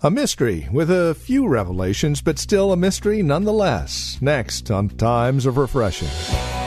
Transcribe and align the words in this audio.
A 0.00 0.12
mystery 0.12 0.68
with 0.70 0.92
a 0.92 1.16
few 1.16 1.48
revelations, 1.48 2.20
but 2.20 2.38
still 2.38 2.70
a 2.70 2.76
mystery 2.76 3.20
nonetheless. 3.20 4.16
Next 4.20 4.70
on 4.70 4.90
Times 4.90 5.44
of 5.44 5.56
Refreshing. 5.56 6.57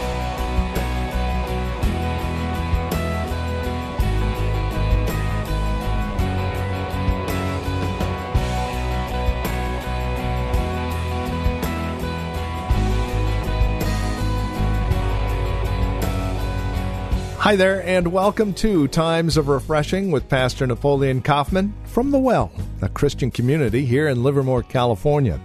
Hi 17.42 17.56
there, 17.56 17.82
and 17.88 18.14
welcome 18.14 18.54
to 18.54 18.88
Times 18.88 19.36
of 19.36 19.48
Refreshing 19.48 20.12
with 20.12 20.30
Pastor 20.30 20.68
Napoleon 20.68 21.24
Kaufman 21.24 21.74
from 21.86 22.12
The 22.12 22.20
Well, 22.20 22.52
a 22.84 22.90
Christian 22.90 23.32
community 23.32 23.84
here 23.84 24.08
in 24.08 24.22
Livermore, 24.22 24.62
California. 24.62 25.42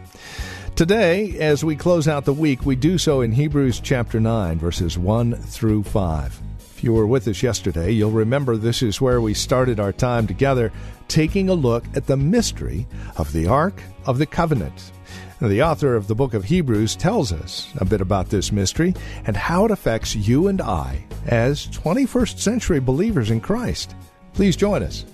Today, 0.74 1.38
as 1.38 1.64
we 1.64 1.74
close 1.74 2.06
out 2.06 2.26
the 2.26 2.34
week, 2.34 2.66
we 2.66 2.76
do 2.76 2.98
so 2.98 3.22
in 3.22 3.32
Hebrews 3.32 3.80
chapter 3.80 4.20
9, 4.20 4.58
verses 4.58 4.98
1 4.98 5.36
through 5.36 5.84
5. 5.84 6.42
If 6.58 6.84
you 6.84 6.92
were 6.92 7.06
with 7.06 7.26
us 7.28 7.42
yesterday, 7.42 7.92
you'll 7.92 8.10
remember 8.10 8.58
this 8.58 8.82
is 8.82 9.00
where 9.00 9.22
we 9.22 9.32
started 9.32 9.80
our 9.80 9.94
time 9.94 10.26
together, 10.26 10.72
taking 11.08 11.48
a 11.48 11.54
look 11.54 11.86
at 11.94 12.06
the 12.06 12.18
mystery 12.18 12.86
of 13.16 13.32
the 13.32 13.46
Ark 13.46 13.80
of 14.04 14.18
the 14.18 14.26
Covenant. 14.26 14.92
The 15.40 15.62
author 15.62 15.94
of 15.94 16.06
the 16.06 16.14
book 16.14 16.32
of 16.32 16.44
Hebrews 16.44 16.96
tells 16.96 17.30
us 17.30 17.70
a 17.76 17.84
bit 17.84 18.00
about 18.00 18.30
this 18.30 18.50
mystery 18.50 18.94
and 19.26 19.36
how 19.36 19.66
it 19.66 19.70
affects 19.70 20.16
you 20.16 20.48
and 20.48 20.62
I 20.62 21.04
as 21.26 21.66
21st 21.66 22.38
century 22.38 22.80
believers 22.80 23.30
in 23.30 23.42
Christ. 23.42 23.94
Please 24.32 24.56
join 24.56 24.82
us 24.82 25.04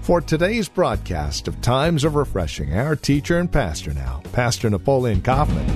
for 0.00 0.22
today's 0.22 0.66
broadcast 0.66 1.46
of 1.46 1.60
Times 1.60 2.04
of 2.04 2.14
Refreshing. 2.14 2.72
Our 2.72 2.96
teacher 2.96 3.38
and 3.38 3.52
pastor 3.52 3.92
now, 3.92 4.22
Pastor 4.32 4.70
Napoleon 4.70 5.20
Kaufman. 5.20 5.68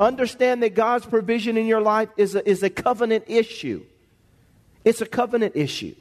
Understand 0.00 0.62
that 0.62 0.74
God's 0.74 1.04
provision 1.04 1.58
in 1.58 1.66
your 1.66 1.82
life 1.82 2.08
is 2.16 2.34
a, 2.34 2.48
is 2.48 2.62
a 2.62 2.70
covenant 2.70 3.24
issue. 3.26 3.84
It's 4.86 5.02
a 5.02 5.06
covenant 5.06 5.54
issue. 5.54 5.94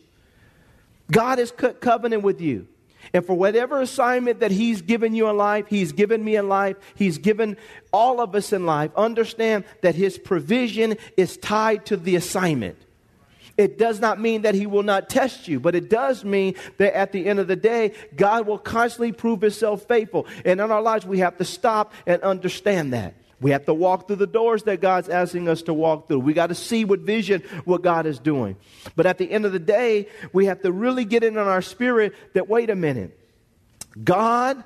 God 1.11 1.39
has 1.39 1.51
cut 1.51 1.81
covenant 1.81 2.23
with 2.23 2.39
you. 2.39 2.69
And 3.13 3.25
for 3.25 3.33
whatever 3.35 3.81
assignment 3.81 4.39
that 4.39 4.51
He's 4.51 4.81
given 4.81 5.13
you 5.13 5.27
in 5.29 5.37
life, 5.37 5.67
He's 5.67 5.91
given 5.91 6.23
me 6.23 6.35
in 6.35 6.49
life, 6.49 6.77
He's 6.95 7.17
given 7.17 7.57
all 7.91 8.21
of 8.21 8.35
us 8.35 8.53
in 8.53 8.65
life, 8.65 8.91
understand 8.95 9.63
that 9.81 9.95
His 9.95 10.17
provision 10.17 10.97
is 11.15 11.37
tied 11.37 11.85
to 11.87 11.97
the 11.97 12.15
assignment. 12.15 12.77
It 13.57 13.79
does 13.79 13.99
not 13.99 14.19
mean 14.19 14.43
that 14.43 14.53
He 14.53 14.67
will 14.67 14.83
not 14.83 15.09
test 15.09 15.47
you, 15.47 15.59
but 15.59 15.73
it 15.73 15.89
does 15.89 16.23
mean 16.23 16.55
that 16.77 16.95
at 16.95 17.11
the 17.11 17.25
end 17.25 17.39
of 17.39 17.47
the 17.47 17.55
day, 17.55 17.93
God 18.15 18.45
will 18.45 18.59
constantly 18.59 19.11
prove 19.11 19.41
Himself 19.41 19.83
faithful. 19.87 20.27
And 20.45 20.61
in 20.61 20.71
our 20.71 20.81
lives, 20.81 21.05
we 21.05 21.19
have 21.19 21.37
to 21.37 21.45
stop 21.45 21.93
and 22.05 22.21
understand 22.21 22.93
that. 22.93 23.15
We 23.39 23.51
have 23.51 23.65
to 23.65 23.73
walk 23.73 24.07
through 24.07 24.15
the 24.15 24.27
doors 24.27 24.63
that 24.63 24.81
God's 24.81 25.09
asking 25.09 25.47
us 25.47 25.61
to 25.63 25.73
walk 25.73 26.07
through. 26.07 26.19
We 26.19 26.33
got 26.33 26.47
to 26.47 26.55
see 26.55 26.85
with 26.85 27.05
vision 27.05 27.43
what 27.65 27.83
God 27.83 28.07
is 28.07 28.17
doing. 28.17 28.57
But 28.95 29.05
at 29.05 29.19
the 29.19 29.29
end 29.29 29.45
of 29.45 29.51
the 29.51 29.59
day, 29.59 30.07
we 30.33 30.47
have 30.47 30.61
to 30.63 30.71
really 30.71 31.05
get 31.05 31.23
in 31.23 31.37
on 31.37 31.47
our 31.47 31.61
spirit 31.61 32.15
that, 32.33 32.49
wait 32.49 32.71
a 32.71 32.75
minute, 32.75 33.17
God 34.03 34.63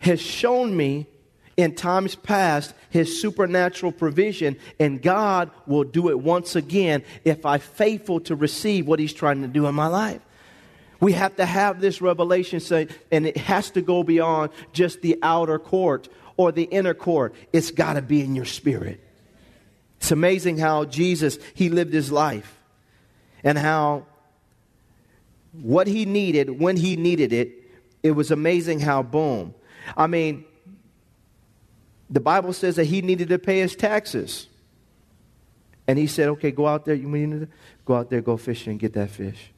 has 0.00 0.20
shown 0.20 0.76
me 0.76 1.06
in 1.56 1.74
times 1.74 2.14
past 2.14 2.74
his 2.90 3.20
supernatural 3.20 3.92
provision, 3.92 4.56
and 4.78 5.00
God 5.00 5.50
will 5.66 5.84
do 5.84 6.10
it 6.10 6.18
once 6.18 6.54
again 6.54 7.02
if 7.24 7.46
I'm 7.46 7.60
faithful 7.60 8.20
to 8.20 8.36
receive 8.36 8.86
what 8.86 8.98
he's 8.98 9.14
trying 9.14 9.42
to 9.42 9.48
do 9.48 9.66
in 9.66 9.74
my 9.74 9.86
life. 9.86 10.20
We 11.00 11.12
have 11.12 11.36
to 11.36 11.46
have 11.46 11.80
this 11.80 12.00
revelation, 12.00 12.60
and 13.10 13.26
it 13.26 13.36
has 13.36 13.70
to 13.70 13.80
go 13.80 14.02
beyond 14.02 14.50
just 14.72 15.02
the 15.02 15.18
outer 15.22 15.58
court 15.58 16.08
or 16.36 16.52
the 16.52 16.64
inner 16.64 16.94
court. 16.94 17.34
It's 17.52 17.70
got 17.70 17.94
to 17.94 18.02
be 18.02 18.20
in 18.20 18.34
your 18.34 18.44
spirit. 18.44 19.00
It's 19.98 20.10
amazing 20.10 20.58
how 20.58 20.84
Jesus, 20.84 21.38
he 21.54 21.68
lived 21.68 21.92
his 21.92 22.12
life 22.12 22.58
and 23.42 23.56
how 23.56 24.06
what 25.52 25.86
he 25.86 26.04
needed, 26.04 26.60
when 26.60 26.76
he 26.76 26.96
needed 26.96 27.32
it, 27.32 27.52
it 28.02 28.10
was 28.12 28.30
amazing 28.30 28.80
how, 28.80 29.02
boom. 29.02 29.54
I 29.96 30.06
mean, 30.06 30.44
the 32.10 32.20
Bible 32.20 32.52
says 32.52 32.76
that 32.76 32.84
he 32.84 33.02
needed 33.02 33.30
to 33.30 33.38
pay 33.38 33.60
his 33.60 33.74
taxes. 33.74 34.48
And 35.88 35.98
he 35.98 36.06
said, 36.06 36.28
okay, 36.28 36.50
go 36.50 36.66
out 36.66 36.84
there. 36.84 36.94
You 36.94 37.08
mean 37.08 37.40
to 37.40 37.48
go 37.84 37.94
out 37.94 38.10
there, 38.10 38.20
go 38.20 38.36
fishing 38.36 38.72
and 38.72 38.80
get 38.80 38.92
that 38.94 39.10
fish. 39.10 39.50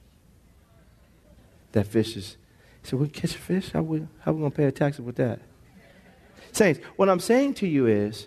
That 1.72 1.86
fish 1.86 2.16
is. 2.16 2.36
He 2.82 2.88
said, 2.88 2.98
we 2.98 3.08
catch 3.08 3.34
a 3.34 3.38
fish? 3.38 3.72
How 3.72 3.82
we, 3.82 4.06
how 4.20 4.32
we 4.32 4.40
going 4.40 4.50
to 4.50 4.56
pay 4.56 4.64
a 4.64 4.72
tax 4.72 4.98
with 4.98 5.16
that? 5.16 5.40
Saints, 6.52 6.80
what 6.96 7.08
I'm 7.08 7.20
saying 7.20 7.54
to 7.54 7.66
you 7.66 7.86
is 7.86 8.26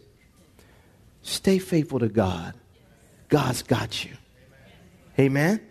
stay 1.22 1.60
faithful 1.60 2.00
to 2.00 2.10
God. 2.10 2.54
God's 3.30 3.64
got 3.64 4.06
you. 4.06 4.12
Amen? 5.18 5.62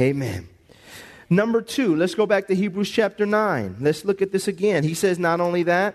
Amen. 0.00 0.48
Number 1.30 1.62
two, 1.62 1.96
let's 1.96 2.14
go 2.14 2.26
back 2.26 2.46
to 2.48 2.54
Hebrews 2.54 2.90
chapter 2.90 3.24
9. 3.24 3.76
Let's 3.80 4.04
look 4.04 4.20
at 4.20 4.32
this 4.32 4.48
again. 4.48 4.84
He 4.84 4.94
says 4.94 5.18
not 5.18 5.40
only 5.40 5.62
that, 5.64 5.94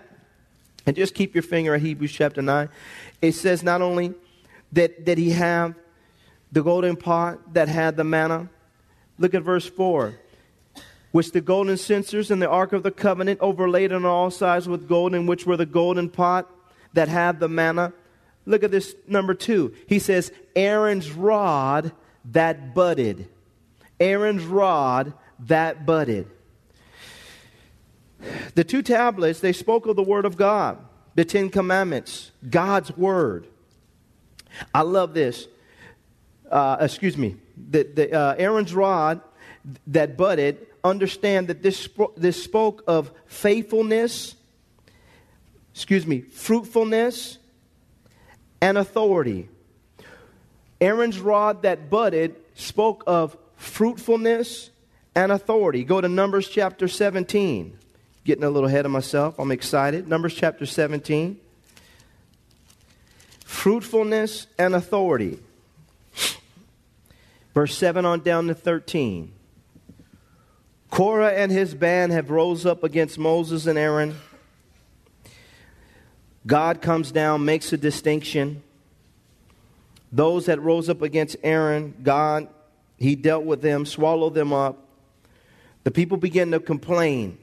and 0.86 0.96
just 0.96 1.14
keep 1.14 1.34
your 1.34 1.42
finger 1.42 1.74
at 1.74 1.82
Hebrews 1.82 2.12
chapter 2.12 2.42
9. 2.42 2.68
It 3.20 3.32
says 3.32 3.62
not 3.62 3.82
only 3.82 4.14
that, 4.72 5.04
that 5.06 5.18
he 5.18 5.30
have 5.30 5.74
the 6.50 6.62
golden 6.62 6.96
pot 6.96 7.54
that 7.54 7.68
had 7.68 7.96
the 7.96 8.04
manna. 8.04 8.48
Look 9.18 9.34
at 9.34 9.42
verse 9.42 9.68
4 9.68 10.18
which 11.10 11.32
the 11.32 11.40
golden 11.40 11.76
censers 11.76 12.30
and 12.30 12.40
the 12.40 12.48
ark 12.48 12.72
of 12.72 12.82
the 12.82 12.90
covenant 12.90 13.40
overlaid 13.40 13.92
on 13.92 14.04
all 14.04 14.30
sides 14.30 14.68
with 14.68 14.88
gold, 14.88 15.14
in 15.14 15.26
which 15.26 15.46
were 15.46 15.56
the 15.56 15.66
golden 15.66 16.08
pot 16.08 16.50
that 16.92 17.08
had 17.08 17.40
the 17.40 17.48
manna. 17.48 17.92
Look 18.46 18.62
at 18.62 18.70
this 18.70 18.94
number 19.06 19.34
two. 19.34 19.74
He 19.86 19.98
says, 19.98 20.32
Aaron's 20.56 21.10
rod 21.12 21.92
that 22.26 22.74
budded. 22.74 23.28
Aaron's 24.00 24.44
rod 24.44 25.12
that 25.40 25.86
budded. 25.86 26.28
The 28.54 28.64
two 28.64 28.82
tablets, 28.82 29.40
they 29.40 29.52
spoke 29.52 29.86
of 29.86 29.96
the 29.96 30.02
Word 30.02 30.24
of 30.24 30.36
God, 30.36 30.78
the 31.14 31.24
Ten 31.24 31.50
Commandments, 31.50 32.32
God's 32.48 32.96
Word. 32.96 33.46
I 34.74 34.82
love 34.82 35.14
this. 35.14 35.46
Uh, 36.50 36.78
excuse 36.80 37.16
me. 37.16 37.36
The, 37.70 37.82
the, 37.82 38.12
uh, 38.12 38.34
Aaron's 38.38 38.74
rod 38.74 39.20
that 39.88 40.16
budded 40.16 40.67
understand 40.88 41.48
that 41.48 41.62
this, 41.62 41.88
this 42.16 42.42
spoke 42.42 42.82
of 42.86 43.10
faithfulness, 43.26 44.34
excuse 45.74 46.06
me, 46.06 46.20
fruitfulness, 46.20 47.38
and 48.60 48.76
authority. 48.76 49.48
Aaron's 50.80 51.18
rod 51.18 51.62
that 51.62 51.90
budded 51.90 52.36
spoke 52.54 53.04
of 53.06 53.36
fruitfulness 53.56 54.70
and 55.14 55.32
authority. 55.32 55.84
Go 55.84 56.00
to 56.00 56.08
Numbers 56.08 56.48
chapter 56.48 56.88
17. 56.88 57.76
Getting 58.24 58.44
a 58.44 58.50
little 58.50 58.68
ahead 58.68 58.84
of 58.84 58.92
myself. 58.92 59.38
I'm 59.38 59.50
excited. 59.50 60.06
Numbers 60.08 60.34
chapter 60.34 60.66
17. 60.66 61.38
Fruitfulness 63.44 64.46
and 64.58 64.74
authority. 64.74 65.38
Verse 67.54 67.76
7 67.76 68.04
on 68.04 68.20
down 68.20 68.46
to 68.48 68.54
13. 68.54 69.32
Korah 70.90 71.32
and 71.32 71.52
his 71.52 71.74
band 71.74 72.12
have 72.12 72.30
rose 72.30 72.64
up 72.64 72.82
against 72.82 73.18
Moses 73.18 73.66
and 73.66 73.78
Aaron. 73.78 74.16
God 76.46 76.80
comes 76.80 77.12
down, 77.12 77.44
makes 77.44 77.72
a 77.72 77.76
distinction. 77.76 78.62
Those 80.10 80.46
that 80.46 80.60
rose 80.62 80.88
up 80.88 81.02
against 81.02 81.36
Aaron, 81.42 81.94
God, 82.02 82.48
he 82.96 83.14
dealt 83.14 83.44
with 83.44 83.60
them, 83.60 83.84
swallowed 83.84 84.34
them 84.34 84.52
up. 84.52 84.78
The 85.84 85.90
people 85.90 86.16
begin 86.16 86.50
to 86.52 86.60
complain 86.60 87.38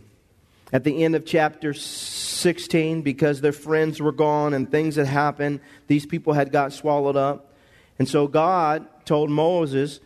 at 0.73 0.83
the 0.83 1.03
end 1.03 1.15
of 1.15 1.25
chapter 1.25 1.73
16 1.73 3.03
because 3.03 3.41
their 3.41 3.51
friends 3.51 4.01
were 4.01 4.11
gone 4.11 4.53
and 4.53 4.69
things 4.69 4.95
had 4.95 5.07
happened. 5.07 5.59
These 5.87 6.05
people 6.05 6.33
had 6.33 6.51
got 6.51 6.73
swallowed 6.73 7.15
up. 7.15 7.53
And 7.99 8.09
so 8.09 8.27
God 8.27 8.85
told 9.05 9.29
Moses, 9.29 9.99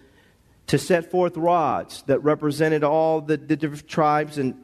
to 0.69 0.77
set 0.77 1.11
forth 1.11 1.37
rods 1.37 2.03
that 2.07 2.19
represented 2.19 2.83
all 2.83 3.21
the, 3.21 3.37
the 3.37 3.55
different 3.55 3.87
tribes 3.87 4.37
and 4.37 4.55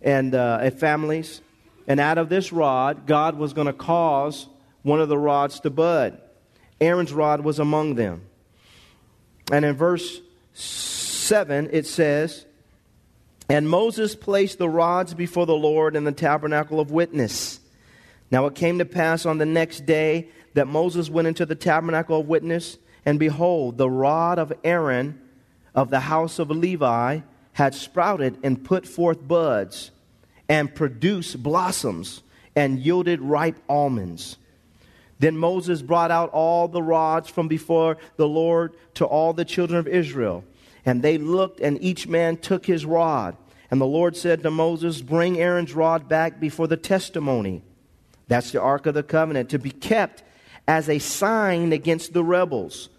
and, 0.00 0.34
uh, 0.34 0.58
and 0.62 0.78
families. 0.78 1.40
And 1.86 2.00
out 2.00 2.18
of 2.18 2.28
this 2.28 2.52
rod, 2.52 3.06
God 3.06 3.36
was 3.36 3.52
going 3.52 3.66
to 3.66 3.72
cause 3.72 4.46
one 4.82 5.00
of 5.00 5.08
the 5.08 5.18
rods 5.18 5.60
to 5.60 5.70
bud. 5.70 6.20
Aaron's 6.80 7.12
rod 7.12 7.40
was 7.40 7.58
among 7.58 7.94
them. 7.96 8.22
And 9.50 9.64
in 9.64 9.74
verse 9.74 10.20
7, 10.52 11.70
it 11.72 11.86
says, 11.86 12.44
And 13.48 13.68
Moses 13.68 14.14
placed 14.14 14.58
the 14.58 14.68
rods 14.68 15.14
before 15.14 15.46
the 15.46 15.54
Lord 15.54 15.96
in 15.96 16.04
the 16.04 16.12
tabernacle 16.12 16.78
of 16.78 16.90
witness. 16.90 17.60
Now 18.30 18.46
it 18.46 18.54
came 18.54 18.78
to 18.78 18.84
pass 18.84 19.24
on 19.24 19.38
the 19.38 19.46
next 19.46 19.86
day 19.86 20.28
that 20.54 20.66
Moses 20.66 21.08
went 21.08 21.28
into 21.28 21.46
the 21.46 21.54
tabernacle 21.54 22.20
of 22.20 22.28
witness, 22.28 22.76
and 23.08 23.18
behold, 23.18 23.78
the 23.78 23.88
rod 23.88 24.38
of 24.38 24.52
Aaron 24.62 25.18
of 25.74 25.88
the 25.88 26.00
house 26.00 26.38
of 26.38 26.50
Levi 26.50 27.20
had 27.54 27.74
sprouted 27.74 28.36
and 28.42 28.62
put 28.62 28.86
forth 28.86 29.26
buds 29.26 29.92
and 30.46 30.74
produced 30.74 31.42
blossoms 31.42 32.22
and 32.54 32.78
yielded 32.78 33.22
ripe 33.22 33.56
almonds. 33.66 34.36
Then 35.18 35.38
Moses 35.38 35.80
brought 35.80 36.10
out 36.10 36.28
all 36.34 36.68
the 36.68 36.82
rods 36.82 37.30
from 37.30 37.48
before 37.48 37.96
the 38.18 38.28
Lord 38.28 38.74
to 38.96 39.06
all 39.06 39.32
the 39.32 39.46
children 39.46 39.78
of 39.78 39.88
Israel. 39.88 40.44
And 40.84 41.00
they 41.00 41.16
looked, 41.16 41.60
and 41.60 41.82
each 41.82 42.06
man 42.06 42.36
took 42.36 42.66
his 42.66 42.84
rod. 42.84 43.38
And 43.70 43.80
the 43.80 43.86
Lord 43.86 44.18
said 44.18 44.42
to 44.42 44.50
Moses, 44.50 45.00
Bring 45.00 45.40
Aaron's 45.40 45.72
rod 45.72 46.10
back 46.10 46.40
before 46.40 46.66
the 46.66 46.76
testimony. 46.76 47.62
That's 48.26 48.50
the 48.50 48.60
Ark 48.60 48.84
of 48.84 48.92
the 48.92 49.02
Covenant, 49.02 49.48
to 49.48 49.58
be 49.58 49.70
kept 49.70 50.24
as 50.66 50.90
a 50.90 50.98
sign 50.98 51.72
against 51.72 52.12
the 52.12 52.22
rebels, 52.22 52.90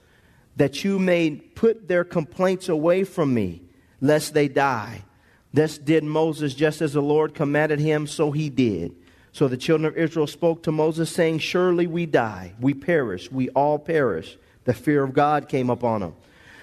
that 0.59 0.83
you 0.83 0.99
may 0.99 1.31
put 1.31 1.87
their 1.87 2.03
complaints 2.03 2.67
away 2.67 3.05
from 3.05 3.33
me, 3.33 3.61
lest 4.01 4.33
they 4.33 4.49
die. 4.49 5.05
Thus 5.53 5.77
did 5.77 6.03
Moses 6.03 6.53
just 6.53 6.81
as 6.81 6.91
the 6.91 7.01
Lord 7.01 7.33
commanded 7.33 7.79
him, 7.79 8.05
so 8.05 8.31
he 8.31 8.49
did. 8.49 8.93
So 9.31 9.47
the 9.47 9.55
children 9.55 9.85
of 9.85 9.97
Israel 9.97 10.27
spoke 10.27 10.63
to 10.63 10.71
Moses, 10.73 11.09
saying, 11.09 11.39
Surely 11.39 11.87
we 11.87 12.05
die, 12.05 12.55
we 12.59 12.73
perish, 12.73 13.31
we 13.31 13.47
all 13.51 13.79
perish. 13.79 14.37
The 14.65 14.73
fear 14.73 15.01
of 15.01 15.13
God 15.13 15.47
came 15.47 15.69
upon 15.69 16.01
them. 16.01 16.15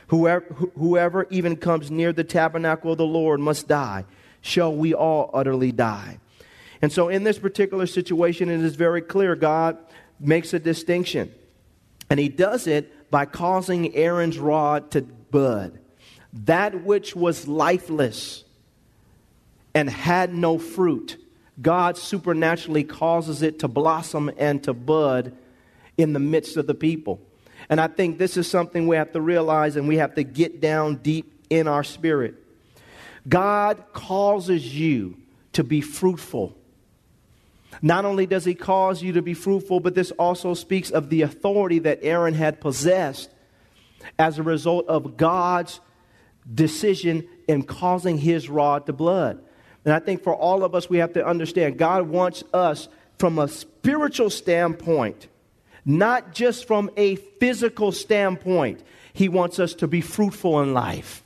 Whoever, 0.09 0.45
whoever 0.77 1.27
even 1.31 1.57
comes 1.57 1.91
near 1.91 2.13
the 2.13 2.23
tabernacle 2.23 2.93
of 2.93 2.99
the 2.99 3.07
Lord 3.07 3.41
must 3.41 3.67
die. 3.67 4.05
Shall 4.43 4.75
we 4.75 4.93
all 4.93 5.31
utterly 5.33 5.73
die? 5.73 6.19
And 6.83 6.93
so, 6.93 7.09
in 7.09 7.25
this 7.25 7.39
particular 7.39 7.87
situation, 7.87 8.51
it 8.51 8.61
is 8.61 8.77
very 8.77 9.01
clear 9.01 9.35
God 9.35 9.79
makes 10.21 10.53
a 10.53 10.59
distinction. 10.59 11.33
And 12.11 12.21
he 12.21 12.29
does 12.29 12.67
it 12.67 12.93
by 13.11 13.25
causing 13.25 13.95
Aaron's 13.95 14.39
rod 14.39 14.91
to 14.93 15.03
bud. 15.03 15.79
That 16.33 16.85
which 16.85 17.17
was 17.17 17.49
lifeless 17.49 18.45
and 19.75 19.89
had 19.89 20.35
no 20.35 20.59
fruit 20.59 21.17
God 21.61 21.97
supernaturally 21.97 22.85
causes 22.85 23.43
it 23.43 23.61
to 23.61 23.69
blossom 23.69 24.31
and 24.37 24.63
to 24.65 24.75
bud 24.75 25.37
in 25.97 26.13
the 26.13 26.21
midst 26.21 26.57
of 26.57 26.67
the 26.67 26.75
people. 26.75 27.21
And 27.69 27.81
I 27.81 27.89
think 27.89 28.19
this 28.19 28.37
is 28.37 28.49
something 28.49 28.87
we 28.87 28.97
have 28.97 29.13
to 29.13 29.21
realize 29.21 29.77
and 29.77 29.89
we 29.89 29.97
have 29.97 30.15
to 30.17 30.23
get 30.23 30.61
down 30.61 30.97
deep 30.97 31.47
in 31.49 31.67
our 31.67 31.83
spirit. 31.83 32.35
God 33.29 33.83
causes 33.93 34.79
you 34.79 35.17
to 35.55 35.65
be 35.65 35.81
fruitful. 35.81 36.57
Not 37.83 38.05
only 38.05 38.27
does 38.27 38.45
he 38.45 38.55
cause 38.55 39.03
you 39.03 39.13
to 39.13 39.23
be 39.23 39.35
fruitful, 39.35 39.81
but 39.81 39.95
this 39.95 40.11
also 40.13 40.55
speaks 40.55 40.91
of 40.91 41.11
the 41.11 41.23
authority 41.23 41.79
that 41.81 42.01
Aaron 42.03 42.35
had 42.35 42.61
possessed 42.61 43.31
as 44.19 44.39
a 44.39 44.43
result 44.43 44.87
of 44.89 45.17
God's 45.17 45.81
decision 46.53 47.27
in 47.49 47.63
causing 47.63 48.19
his 48.19 48.49
rod 48.49 48.87
to 48.87 48.93
blood. 48.93 49.43
And 49.85 49.95
I 49.95 49.99
think 49.99 50.23
for 50.23 50.35
all 50.35 50.65
of 50.65 50.75
us, 50.75 50.91
we 50.91 50.99
have 50.99 51.13
to 51.15 51.27
understand 51.27 51.79
God 51.79 52.09
wants 52.09 52.43
us 52.53 52.89
from 53.19 53.39
a 53.39 53.49
spiritual 53.49 54.31
standpoint, 54.31 55.29
not 55.85 56.35
just 56.35 56.67
from 56.67 56.91
a 56.97 57.17
physical 57.17 57.93
standpoint. 57.93 58.83
He 59.13 59.29
wants 59.29 59.59
us 59.59 59.75
to 59.75 59.87
be 59.87 60.01
fruitful 60.01 60.61
in 60.61 60.75
life. 60.75 61.23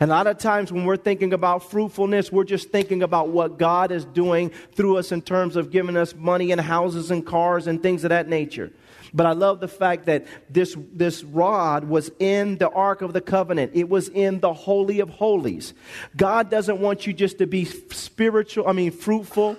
And 0.00 0.10
a 0.10 0.14
lot 0.14 0.26
of 0.26 0.38
times 0.38 0.72
when 0.72 0.84
we're 0.84 0.96
thinking 0.96 1.32
about 1.32 1.70
fruitfulness, 1.70 2.30
we're 2.30 2.44
just 2.44 2.70
thinking 2.70 3.02
about 3.02 3.28
what 3.28 3.58
God 3.58 3.90
is 3.90 4.04
doing 4.04 4.50
through 4.74 4.98
us 4.98 5.12
in 5.12 5.22
terms 5.22 5.56
of 5.56 5.70
giving 5.70 5.96
us 5.96 6.14
money 6.14 6.52
and 6.52 6.60
houses 6.60 7.10
and 7.10 7.24
cars 7.24 7.66
and 7.66 7.82
things 7.82 8.04
of 8.04 8.10
that 8.10 8.28
nature. 8.28 8.72
But 9.14 9.26
I 9.26 9.32
love 9.32 9.60
the 9.60 9.68
fact 9.68 10.06
that 10.06 10.26
this, 10.50 10.76
this 10.92 11.24
rod 11.24 11.84
was 11.84 12.10
in 12.18 12.58
the 12.58 12.68
Ark 12.68 13.02
of 13.02 13.12
the 13.12 13.20
Covenant. 13.20 13.72
It 13.74 13.88
was 13.88 14.08
in 14.08 14.40
the 14.40 14.52
Holy 14.52 15.00
of 15.00 15.08
Holies. 15.08 15.72
God 16.16 16.50
doesn't 16.50 16.80
want 16.80 17.06
you 17.06 17.12
just 17.12 17.38
to 17.38 17.46
be 17.46 17.64
spiritual, 17.64 18.68
I 18.68 18.72
mean, 18.72 18.90
fruitful 18.90 19.56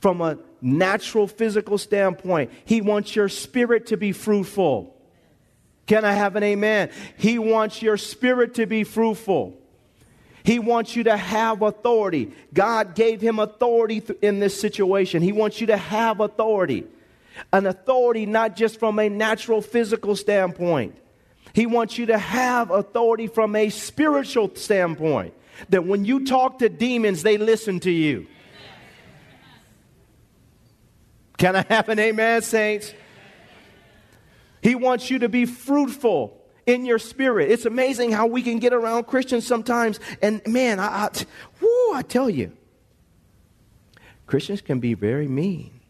from 0.00 0.22
a 0.22 0.38
natural 0.62 1.26
physical 1.26 1.78
standpoint. 1.78 2.50
He 2.64 2.80
wants 2.80 3.14
your 3.14 3.28
spirit 3.28 3.86
to 3.86 3.96
be 3.96 4.12
fruitful. 4.12 4.96
Can 5.90 6.04
I 6.04 6.12
have 6.12 6.36
an 6.36 6.44
amen? 6.44 6.90
He 7.18 7.40
wants 7.40 7.82
your 7.82 7.96
spirit 7.96 8.54
to 8.54 8.66
be 8.66 8.84
fruitful. 8.84 9.58
He 10.44 10.60
wants 10.60 10.94
you 10.94 11.02
to 11.02 11.16
have 11.16 11.62
authority. 11.62 12.30
God 12.54 12.94
gave 12.94 13.20
him 13.20 13.40
authority 13.40 14.00
in 14.22 14.38
this 14.38 14.60
situation. 14.60 15.20
He 15.20 15.32
wants 15.32 15.60
you 15.60 15.66
to 15.66 15.76
have 15.76 16.20
authority 16.20 16.86
an 17.52 17.66
authority 17.66 18.24
not 18.24 18.54
just 18.54 18.78
from 18.78 19.00
a 19.00 19.08
natural 19.08 19.60
physical 19.62 20.14
standpoint. 20.14 20.96
He 21.54 21.66
wants 21.66 21.98
you 21.98 22.06
to 22.06 22.18
have 22.18 22.70
authority 22.70 23.26
from 23.26 23.56
a 23.56 23.70
spiritual 23.70 24.54
standpoint. 24.54 25.34
That 25.70 25.86
when 25.86 26.04
you 26.04 26.24
talk 26.24 26.60
to 26.60 26.68
demons, 26.68 27.24
they 27.24 27.36
listen 27.36 27.80
to 27.80 27.90
you. 27.90 28.28
Can 31.36 31.56
I 31.56 31.64
have 31.68 31.88
an 31.88 31.98
amen, 31.98 32.42
saints? 32.42 32.94
He 34.62 34.74
wants 34.74 35.10
you 35.10 35.20
to 35.20 35.28
be 35.28 35.46
fruitful 35.46 36.36
in 36.66 36.84
your 36.84 36.98
spirit. 36.98 37.50
It's 37.50 37.66
amazing 37.66 38.12
how 38.12 38.26
we 38.26 38.42
can 38.42 38.58
get 38.58 38.72
around 38.72 39.06
Christians 39.06 39.46
sometimes, 39.46 40.00
and 40.22 40.40
man, 40.46 40.78
I, 40.78 41.08
I, 41.62 41.92
I 41.94 42.02
tell 42.02 42.30
you, 42.30 42.52
Christians 44.26 44.60
can 44.60 44.78
be 44.78 44.94
very 44.94 45.26
mean 45.26 45.80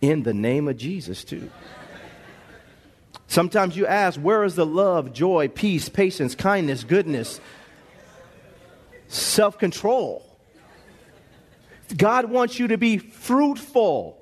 in 0.00 0.22
the 0.22 0.34
name 0.34 0.68
of 0.68 0.76
Jesus, 0.76 1.24
too. 1.24 1.50
Sometimes 3.26 3.76
you 3.76 3.86
ask, 3.86 4.18
where 4.18 4.42
is 4.44 4.56
the 4.56 4.66
love, 4.66 5.12
joy, 5.12 5.48
peace, 5.48 5.88
patience, 5.88 6.34
kindness, 6.34 6.82
goodness, 6.84 7.40
self 9.06 9.56
control? 9.56 10.26
God 11.96 12.26
wants 12.26 12.58
you 12.58 12.68
to 12.68 12.76
be 12.78 12.98
fruitful. 12.98 14.16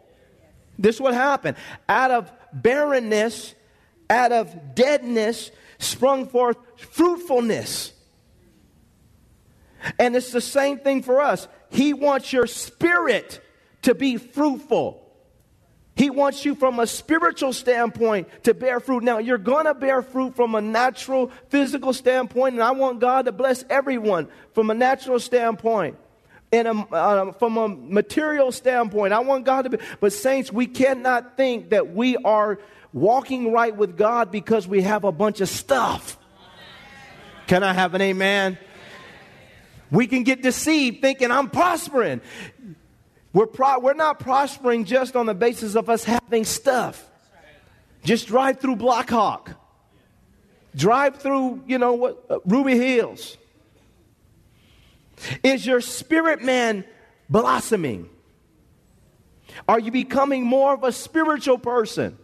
This 0.79 0.97
is 0.97 1.01
what 1.01 1.15
happened. 1.15 1.57
Out 1.89 2.11
of 2.11 2.33
barrenness, 2.53 3.55
out 4.11 4.33
of 4.33 4.75
deadness, 4.75 5.51
sprung 5.79 6.27
forth 6.27 6.57
fruitfulness. 6.77 7.93
And 9.99 10.17
it's 10.17 10.33
the 10.33 10.41
same 10.41 10.79
thing 10.79 11.03
for 11.03 11.21
us. 11.21 11.49
He 11.71 11.93
wants 11.93 12.33
your 12.33 12.47
spirit 12.47 13.41
to 13.83 13.95
be 13.95 14.17
fruitful. 14.17 15.05
He 15.95 16.11
wants 16.11 16.45
you 16.45 16.55
from 16.55 16.79
a 16.79 16.87
spiritual 16.87 17.53
standpoint 17.53 18.29
to 18.45 18.55
bear 18.55 18.79
fruit. 18.79 19.03
Now, 19.03 19.19
you're 19.19 19.37
going 19.37 19.67
to 19.67 19.75
bear 19.75 20.01
fruit 20.01 20.37
from 20.37 20.55
a 20.55 20.61
natural, 20.61 21.33
physical 21.49 21.93
standpoint, 21.93 22.55
and 22.55 22.63
I 22.63 22.71
want 22.71 23.01
God 23.01 23.25
to 23.27 23.33
bless 23.33 23.65
everyone 23.69 24.29
from 24.55 24.71
a 24.71 24.75
natural 24.75 25.19
standpoint. 25.19 25.97
And 26.53 26.69
a, 26.69 26.71
uh, 26.71 27.33
from 27.33 27.57
a 27.59 27.69
material 27.69 28.53
standpoint, 28.53 29.13
I 29.13 29.19
want 29.19 29.45
God 29.45 29.63
to 29.63 29.71
be. 29.71 29.79
But, 30.01 30.13
saints, 30.13 30.53
we 30.53 30.67
cannot 30.67 31.37
think 31.37 31.71
that 31.71 31.93
we 31.95 32.17
are 32.17 32.59
walking 32.93 33.53
right 33.53 33.75
with 33.75 33.97
God 33.97 34.31
because 34.31 34.67
we 34.67 34.83
have 34.83 35.05
a 35.05 35.13
bunch 35.13 35.41
of 35.41 35.49
stuff. 35.49 36.19
Can 37.47 37.63
I 37.63 37.73
have 37.73 37.95
an 37.95 38.03
amen? 38.03 38.59
We 39.91 40.07
can 40.07 40.23
get 40.23 40.43
deceived 40.43 41.01
thinking 41.01 41.31
I'm 41.31 41.49
prospering. 41.49 42.21
We're, 43.33 43.47
pro- 43.47 43.79
we're 43.79 43.95
not 43.95 44.21
prospering 44.21 44.85
just 44.85 45.17
on 45.17 45.27
the 45.27 45.35
basis 45.35 45.75
of 45.75 45.89
us 45.89 46.05
having 46.05 46.45
stuff. 46.45 47.05
Just 48.05 48.29
drive 48.29 48.61
through 48.61 48.77
Blackhawk. 48.77 49.53
Drive 50.77 51.17
through, 51.17 51.65
you 51.67 51.79
know, 51.79 51.95
what, 51.95 52.25
uh, 52.29 52.39
Ruby 52.45 52.77
Hills. 52.77 53.37
Is 55.43 55.67
your 55.67 55.81
spirit 55.81 56.43
man 56.43 56.85
blossoming? 57.29 58.09
Are 59.67 59.81
you 59.81 59.91
becoming 59.91 60.45
more 60.45 60.75
of 60.75 60.85
a 60.85 60.93
spiritual 60.93 61.59
person? 61.59 62.17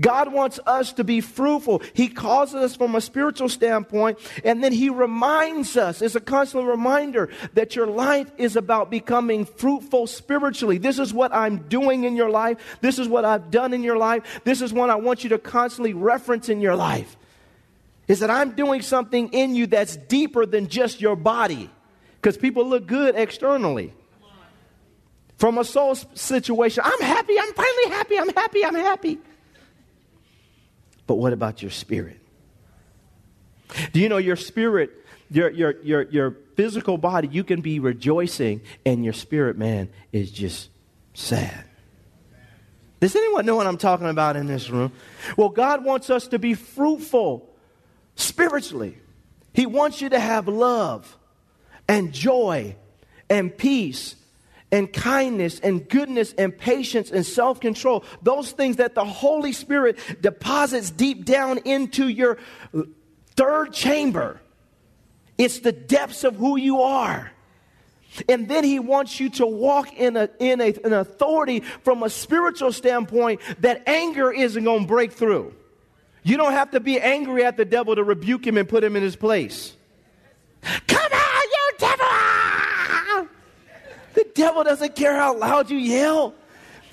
God 0.00 0.32
wants 0.32 0.60
us 0.66 0.92
to 0.94 1.04
be 1.04 1.20
fruitful. 1.20 1.82
He 1.92 2.08
calls 2.08 2.54
us 2.54 2.76
from 2.76 2.94
a 2.94 3.00
spiritual 3.00 3.48
standpoint, 3.48 4.18
and 4.44 4.62
then 4.62 4.72
He 4.72 4.90
reminds 4.90 5.76
us, 5.76 6.02
it's 6.02 6.14
a 6.14 6.20
constant 6.20 6.66
reminder 6.66 7.28
that 7.54 7.74
your 7.74 7.86
life 7.86 8.30
is 8.38 8.56
about 8.56 8.90
becoming 8.90 9.44
fruitful 9.44 10.06
spiritually. 10.06 10.78
This 10.78 10.98
is 10.98 11.12
what 11.12 11.34
I'm 11.34 11.68
doing 11.68 12.04
in 12.04 12.16
your 12.16 12.30
life. 12.30 12.78
This 12.80 12.98
is 12.98 13.08
what 13.08 13.24
I've 13.24 13.50
done 13.50 13.74
in 13.74 13.82
your 13.82 13.98
life. 13.98 14.40
This 14.44 14.62
is 14.62 14.72
what 14.72 14.90
I 14.90 14.96
want 14.96 15.24
you 15.24 15.30
to 15.30 15.38
constantly 15.38 15.94
reference 15.94 16.48
in 16.48 16.60
your 16.60 16.76
life. 16.76 17.16
Is 18.06 18.20
that 18.20 18.30
I'm 18.30 18.52
doing 18.52 18.82
something 18.82 19.28
in 19.32 19.54
you 19.54 19.66
that's 19.66 19.96
deeper 19.96 20.46
than 20.46 20.68
just 20.68 21.00
your 21.00 21.16
body. 21.16 21.70
Because 22.20 22.36
people 22.36 22.66
look 22.66 22.86
good 22.86 23.14
externally. 23.16 23.92
From 25.36 25.58
a 25.58 25.64
soul 25.64 25.94
situation, 25.94 26.82
I'm 26.84 27.00
happy, 27.00 27.38
I'm 27.38 27.52
finally 27.52 27.88
happy, 27.90 28.18
I'm 28.18 28.34
happy, 28.34 28.64
I'm 28.64 28.74
happy. 28.74 29.18
But 31.08 31.14
what 31.16 31.32
about 31.32 31.62
your 31.62 31.72
spirit? 31.72 32.20
Do 33.92 33.98
you 33.98 34.08
know 34.08 34.18
your 34.18 34.36
spirit, 34.36 34.92
your, 35.30 35.50
your, 35.50 35.82
your, 35.82 36.02
your 36.02 36.36
physical 36.54 36.98
body, 36.98 37.28
you 37.28 37.42
can 37.42 37.60
be 37.60 37.80
rejoicing, 37.80 38.60
and 38.86 39.02
your 39.02 39.14
spirit, 39.14 39.58
man, 39.58 39.88
is 40.12 40.30
just 40.30 40.68
sad. 41.14 41.64
Does 43.00 43.16
anyone 43.16 43.46
know 43.46 43.56
what 43.56 43.66
I'm 43.66 43.78
talking 43.78 44.08
about 44.08 44.36
in 44.36 44.46
this 44.46 44.70
room? 44.70 44.92
Well, 45.36 45.48
God 45.48 45.84
wants 45.84 46.10
us 46.10 46.28
to 46.28 46.38
be 46.38 46.54
fruitful 46.54 47.48
spiritually. 48.14 48.98
He 49.54 49.66
wants 49.66 50.00
you 50.00 50.10
to 50.10 50.20
have 50.20 50.46
love 50.46 51.16
and 51.88 52.12
joy 52.12 52.76
and 53.30 53.56
peace 53.56 54.14
and 54.70 54.92
kindness 54.92 55.60
and 55.60 55.88
goodness 55.88 56.34
and 56.36 56.56
patience 56.56 57.10
and 57.10 57.24
self 57.24 57.60
control. 57.60 58.04
Those 58.22 58.52
things 58.52 58.76
that 58.76 58.94
the 58.94 59.04
Holy 59.04 59.52
Spirit 59.52 59.98
deposits 60.20 60.90
deep 60.90 61.24
down 61.24 61.58
into 61.58 62.08
your 62.08 62.38
third 63.36 63.72
chamber. 63.72 64.40
It's 65.38 65.60
the 65.60 65.72
depths 65.72 66.24
of 66.24 66.36
who 66.36 66.56
you 66.56 66.82
are. 66.82 67.32
And 68.28 68.48
then 68.48 68.64
he 68.64 68.78
wants 68.78 69.20
you 69.20 69.30
to 69.30 69.46
walk 69.46 69.92
in, 69.94 70.16
a, 70.16 70.28
in 70.40 70.60
a, 70.60 70.74
an 70.84 70.92
authority 70.92 71.60
from 71.60 72.02
a 72.02 72.10
spiritual 72.10 72.72
standpoint 72.72 73.40
that 73.60 73.82
anger 73.86 74.32
isn't 74.32 74.64
going 74.64 74.82
to 74.82 74.86
break 74.86 75.12
through. 75.12 75.54
You 76.22 76.36
don't 76.36 76.52
have 76.52 76.72
to 76.72 76.80
be 76.80 77.00
angry 77.00 77.44
at 77.44 77.56
the 77.56 77.64
devil 77.64 77.94
to 77.94 78.02
rebuke 78.02 78.46
him 78.46 78.58
and 78.58 78.68
put 78.68 78.82
him 78.82 78.96
in 78.96 79.02
his 79.02 79.14
place. 79.16 79.76
Come 80.62 81.12
on, 81.12 81.42
you 81.44 81.70
devil! 81.78 83.28
The 84.14 84.24
devil 84.38 84.64
doesn't 84.64 84.94
care 84.94 85.14
how 85.14 85.36
loud 85.36 85.68
you 85.70 85.76
yell. 85.76 86.34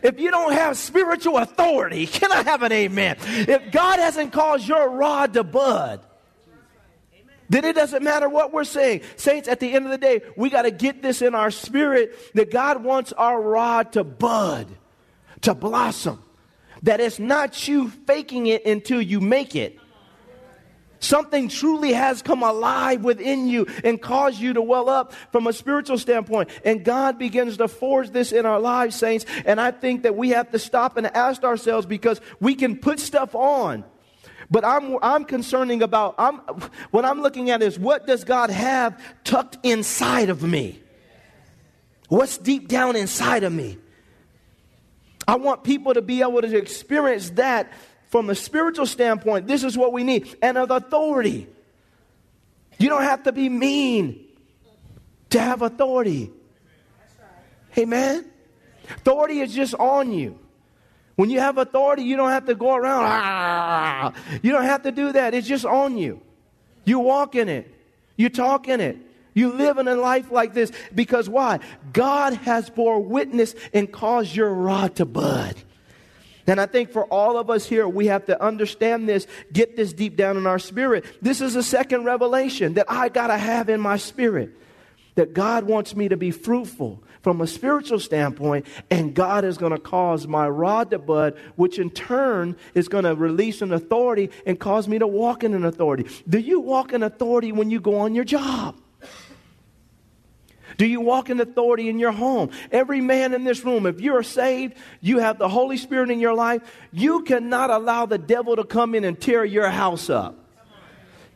If 0.04 0.20
you 0.20 0.32
don't 0.32 0.54
have 0.54 0.78
spiritual 0.78 1.38
authority, 1.38 2.06
can 2.18 2.32
I 2.32 2.44
have 2.44 2.64
an 2.64 2.72
amen? 2.72 3.18
If 3.22 3.72
God 3.72 4.00
hasn't 4.00 4.34
caused 4.34 4.68
your 4.68 4.90
rod 4.90 5.34
to 5.34 5.44
bud, 5.44 6.02
then 7.48 7.64
it 7.64 7.76
doesn't 7.76 8.04
matter 8.04 8.28
what 8.28 8.52
we're 8.52 8.64
saying. 8.64 9.02
Saints, 9.18 9.48
at 9.48 9.60
the 9.60 9.72
end 9.72 9.86
of 9.86 9.92
the 9.92 10.00
day, 10.00 10.22
we 10.36 10.50
got 10.50 10.64
to 10.64 10.72
get 10.72 11.04
this 11.04 11.22
in 11.22 11.36
our 11.36 11.52
spirit 11.52 12.16
that 12.34 12.50
God 12.50 12.84
wants 12.84 13.14
our 13.14 13.40
rod 13.40 13.94
to 13.94 14.04
bud, 14.04 14.68
to 15.42 15.54
blossom. 15.54 16.24
That 16.82 17.00
it's 17.00 17.20
not 17.20 17.68
you 17.68 17.90
faking 17.90 18.48
it 18.48 18.66
until 18.66 19.02
you 19.02 19.22
make 19.22 19.56
it. 19.56 19.80
Something 21.06 21.50
truly 21.50 21.94
has 21.94 22.24
come 22.24 22.42
alive 22.42 23.04
within 23.04 23.48
you 23.48 23.68
and 23.84 24.02
caused 24.02 24.40
you 24.40 24.54
to 24.54 24.62
well 24.62 24.90
up 24.90 25.14
from 25.32 25.46
a 25.46 25.54
spiritual 25.54 26.00
standpoint. 26.00 26.50
And 26.66 26.84
God 26.84 27.20
begins 27.20 27.58
to 27.58 27.68
forge 27.68 28.10
this 28.10 28.32
in 28.32 28.48
our 28.48 28.60
lives, 28.60 28.96
saints. 28.96 29.24
And 29.46 29.62
I 29.62 29.70
think 29.70 30.02
that 30.02 30.16
we 30.16 30.30
have 30.30 30.50
to 30.52 30.58
stop 30.58 30.98
and 30.98 31.06
ask 31.16 31.44
ourselves 31.44 31.86
because 31.86 32.20
we 32.40 32.56
can 32.56 32.78
put 32.78 33.00
stuff 33.00 33.36
on. 33.36 33.84
But 34.50 34.66
I'm, 34.66 34.98
I'm 35.04 35.26
concerning 35.26 35.84
about, 35.84 36.16
I'm, 36.18 36.38
what 36.90 37.06
I'm 37.06 37.22
looking 37.22 37.52
at 37.52 37.62
is 37.62 37.78
what 37.78 38.08
does 38.08 38.24
God 38.24 38.50
have 38.50 39.00
tucked 39.24 39.60
inside 39.62 40.30
of 40.30 40.42
me? 40.42 40.82
What's 42.10 42.40
deep 42.40 42.68
down 42.68 42.96
inside 42.96 43.44
of 43.44 43.54
me? 43.54 43.78
I 45.28 45.36
want 45.36 45.64
people 45.64 45.94
to 45.94 46.02
be 46.02 46.22
able 46.22 46.42
to 46.42 46.58
experience 46.58 47.30
that 47.32 47.72
from 48.16 48.30
a 48.30 48.36
spiritual 48.36 48.86
standpoint, 48.86 49.46
this 49.46 49.66
is 49.66 49.78
what 49.78 49.92
we 49.92 50.02
need, 50.02 50.38
and 50.42 50.58
of 50.58 50.72
authority. 50.72 51.50
You 52.78 52.88
don't 52.88 53.02
have 53.02 53.24
to 53.24 53.34
be 53.34 53.50
mean 53.50 54.24
to 55.32 55.40
have 55.42 55.62
authority. 55.62 56.32
Amen. 57.78 58.24
Authority 58.90 59.42
is 59.42 59.54
just 59.54 59.74
on 59.74 60.14
you. 60.14 60.40
When 61.18 61.30
you 61.30 61.42
have 61.42 61.58
authority, 61.58 62.04
you 62.04 62.16
don't 62.16 62.30
have 62.30 62.46
to 62.46 62.56
go 62.56 62.74
around. 62.74 63.04
Ah, 63.04 64.14
you 64.42 64.54
don't 64.54 64.64
have 64.64 64.84
to 64.84 64.94
do 64.94 65.12
that. 65.12 65.34
It's 65.34 65.46
just 65.46 65.66
on 65.66 65.98
you. 65.98 66.22
You 66.86 67.00
walk 67.00 67.36
in 67.36 67.50
it. 67.50 67.70
You 68.16 68.30
talk 68.30 68.70
in 68.70 68.80
it. 68.80 68.98
You 69.34 69.52
live 69.52 69.78
in 69.78 69.90
a 69.90 69.96
life 69.96 70.32
like 70.32 70.54
this 70.54 70.72
because 70.94 71.28
why? 71.28 71.60
God 71.92 72.32
has 72.32 72.70
bore 72.70 73.02
witness 73.02 73.56
and 73.74 73.92
caused 73.92 74.34
your 74.34 74.54
rod 74.54 74.96
to 74.96 75.06
bud. 75.06 75.58
And 76.48 76.62
I 76.62 76.66
think 76.66 76.92
for 76.92 77.06
all 77.06 77.38
of 77.38 77.50
us 77.50 77.66
here, 77.66 77.88
we 77.88 78.08
have 78.08 78.26
to 78.28 78.42
understand 78.42 79.10
this, 79.10 79.26
get 79.52 79.76
this 79.76 79.94
deep 79.94 80.16
down 80.16 80.38
in 80.38 80.46
our 80.46 80.60
spirit. 80.60 81.06
This 81.22 81.42
is 81.42 81.56
a 81.56 81.64
second 81.64 82.06
revelation 82.06 82.76
that 82.76 82.86
I 82.90 83.10
got 83.10 83.28
to 83.28 83.38
have 83.38 83.70
in 83.70 83.80
my 83.82 83.98
spirit. 83.98 84.52
That 85.16 85.34
God 85.34 85.64
wants 85.64 85.96
me 85.96 86.10
to 86.10 86.18
be 86.18 86.32
fruitful 86.32 87.02
from 87.22 87.40
a 87.42 87.48
spiritual 87.48 88.00
standpoint, 88.00 88.68
and 88.92 89.16
God 89.16 89.46
is 89.46 89.58
going 89.58 89.72
to 89.72 89.80
cause 89.80 90.28
my 90.28 90.48
rod 90.48 90.92
to 90.92 91.00
bud, 91.00 91.38
which 91.56 91.80
in 91.80 91.90
turn 91.90 92.56
is 92.74 92.90
going 92.90 93.06
to 93.06 93.16
release 93.16 93.62
an 93.62 93.72
authority 93.72 94.30
and 94.46 94.60
cause 94.60 94.88
me 94.88 95.00
to 95.00 95.08
walk 95.08 95.44
in 95.44 95.54
an 95.54 95.66
authority. 95.66 96.06
Do 96.30 96.38
you 96.38 96.60
walk 96.60 96.92
in 96.92 97.02
authority 97.02 97.52
when 97.52 97.72
you 97.72 97.80
go 97.80 97.96
on 97.96 98.14
your 98.14 98.26
job? 98.26 98.76
Do 100.78 100.86
you 100.86 101.02
walk 101.02 101.30
in 101.30 101.40
authority 101.40 101.90
in 101.90 102.00
your 102.00 102.12
home? 102.12 102.52
Every 102.72 103.02
man 103.02 103.34
in 103.34 103.44
this 103.44 103.64
room, 103.64 103.86
if 103.86 104.02
you're 104.02 104.24
saved, 104.24 104.76
you 105.02 105.20
have 105.20 105.38
the 105.38 105.50
Holy 105.50 105.78
Spirit 105.78 106.12
in 106.12 106.20
your 106.20 106.34
life, 106.34 106.62
you 106.92 107.24
cannot 107.24 107.70
allow 107.70 108.06
the 108.06 108.18
devil 108.18 108.56
to 108.56 108.64
come 108.64 108.96
in 108.96 109.04
and 109.04 109.20
tear 109.20 109.46
your 109.46 109.70
house 109.70 110.10
up. 110.10 110.38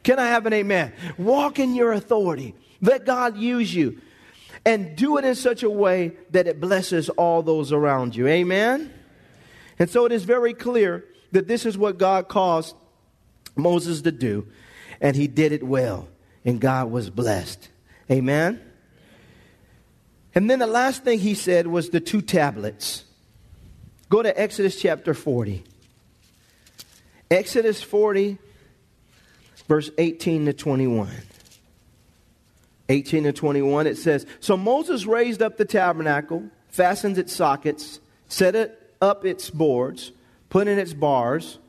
Can 0.03 0.19
I 0.19 0.27
have 0.27 0.45
an 0.45 0.53
amen? 0.53 0.93
Walk 1.17 1.59
in 1.59 1.75
your 1.75 1.91
authority. 1.91 2.55
Let 2.81 3.05
God 3.05 3.37
use 3.37 3.73
you. 3.73 4.01
And 4.65 4.95
do 4.95 5.17
it 5.17 5.25
in 5.25 5.35
such 5.35 5.63
a 5.63 5.69
way 5.69 6.13
that 6.31 6.47
it 6.47 6.59
blesses 6.59 7.09
all 7.09 7.41
those 7.41 7.71
around 7.71 8.15
you. 8.15 8.27
Amen? 8.27 8.93
And 9.77 9.89
so 9.89 10.05
it 10.05 10.11
is 10.11 10.25
very 10.25 10.53
clear 10.53 11.05
that 11.31 11.47
this 11.47 11.65
is 11.65 11.77
what 11.77 11.97
God 11.97 12.27
caused 12.27 12.75
Moses 13.55 14.01
to 14.01 14.11
do. 14.11 14.47
And 14.99 15.15
he 15.15 15.27
did 15.27 15.53
it 15.53 15.63
well. 15.63 16.09
And 16.43 16.59
God 16.59 16.91
was 16.91 17.09
blessed. 17.09 17.69
Amen? 18.11 18.61
And 20.35 20.49
then 20.49 20.59
the 20.59 20.67
last 20.67 21.03
thing 21.03 21.19
he 21.19 21.33
said 21.33 21.67
was 21.67 21.89
the 21.89 21.99
two 21.99 22.21
tablets. 22.21 23.03
Go 24.09 24.21
to 24.21 24.39
Exodus 24.39 24.79
chapter 24.79 25.13
40. 25.13 25.63
Exodus 27.31 27.81
40, 27.81 28.37
verse 29.67 29.91
18 29.97 30.45
to 30.45 30.53
21. 30.53 31.09
18 32.89 33.23
to 33.25 33.31
21, 33.31 33.87
it 33.87 33.97
says 33.97 34.25
So 34.39 34.57
Moses 34.57 35.05
raised 35.05 35.41
up 35.41 35.57
the 35.57 35.65
tabernacle, 35.65 36.49
fastened 36.69 37.17
its 37.19 37.33
sockets, 37.33 37.99
set 38.27 38.55
it 38.55 38.95
up 38.99 39.25
its 39.25 39.49
boards, 39.51 40.11
put 40.49 40.67
in 40.67 40.79
its 40.79 40.93
bars, 40.93 41.59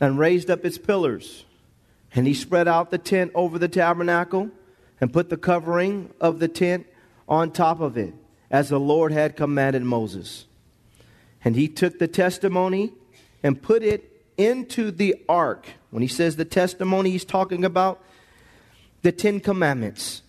and 0.00 0.18
raised 0.18 0.50
up 0.50 0.64
its 0.64 0.78
pillars. 0.78 1.44
And 2.14 2.28
he 2.28 2.34
spread 2.34 2.68
out 2.68 2.92
the 2.92 2.98
tent 2.98 3.32
over 3.34 3.58
the 3.58 3.68
tabernacle 3.68 4.50
and 5.00 5.12
put 5.12 5.30
the 5.30 5.36
covering 5.36 6.14
of 6.20 6.38
the 6.38 6.46
tent 6.46 6.86
on 7.28 7.50
top 7.50 7.80
of 7.80 7.96
it, 7.96 8.14
as 8.50 8.68
the 8.68 8.80
Lord 8.80 9.12
had 9.12 9.36
commanded 9.36 9.82
Moses. 9.82 10.46
And 11.44 11.56
he 11.56 11.68
took 11.68 11.98
the 11.98 12.08
testimony 12.08 12.92
and 13.42 13.60
put 13.60 13.82
it 13.82 14.10
into 14.36 14.90
the 14.90 15.16
ark. 15.28 15.66
When 15.90 16.02
he 16.02 16.08
says 16.08 16.36
the 16.36 16.44
testimony, 16.44 17.10
he's 17.10 17.24
talking 17.24 17.64
about 17.64 18.02
the 19.02 19.12
Ten 19.12 19.40
Commandments. 19.40 20.22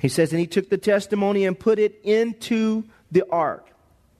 He 0.00 0.08
says, 0.08 0.32
and 0.32 0.40
he 0.40 0.46
took 0.46 0.68
the 0.68 0.78
testimony 0.78 1.44
and 1.44 1.58
put 1.58 1.78
it 1.78 2.00
into 2.02 2.84
the 3.10 3.22
ark, 3.30 3.68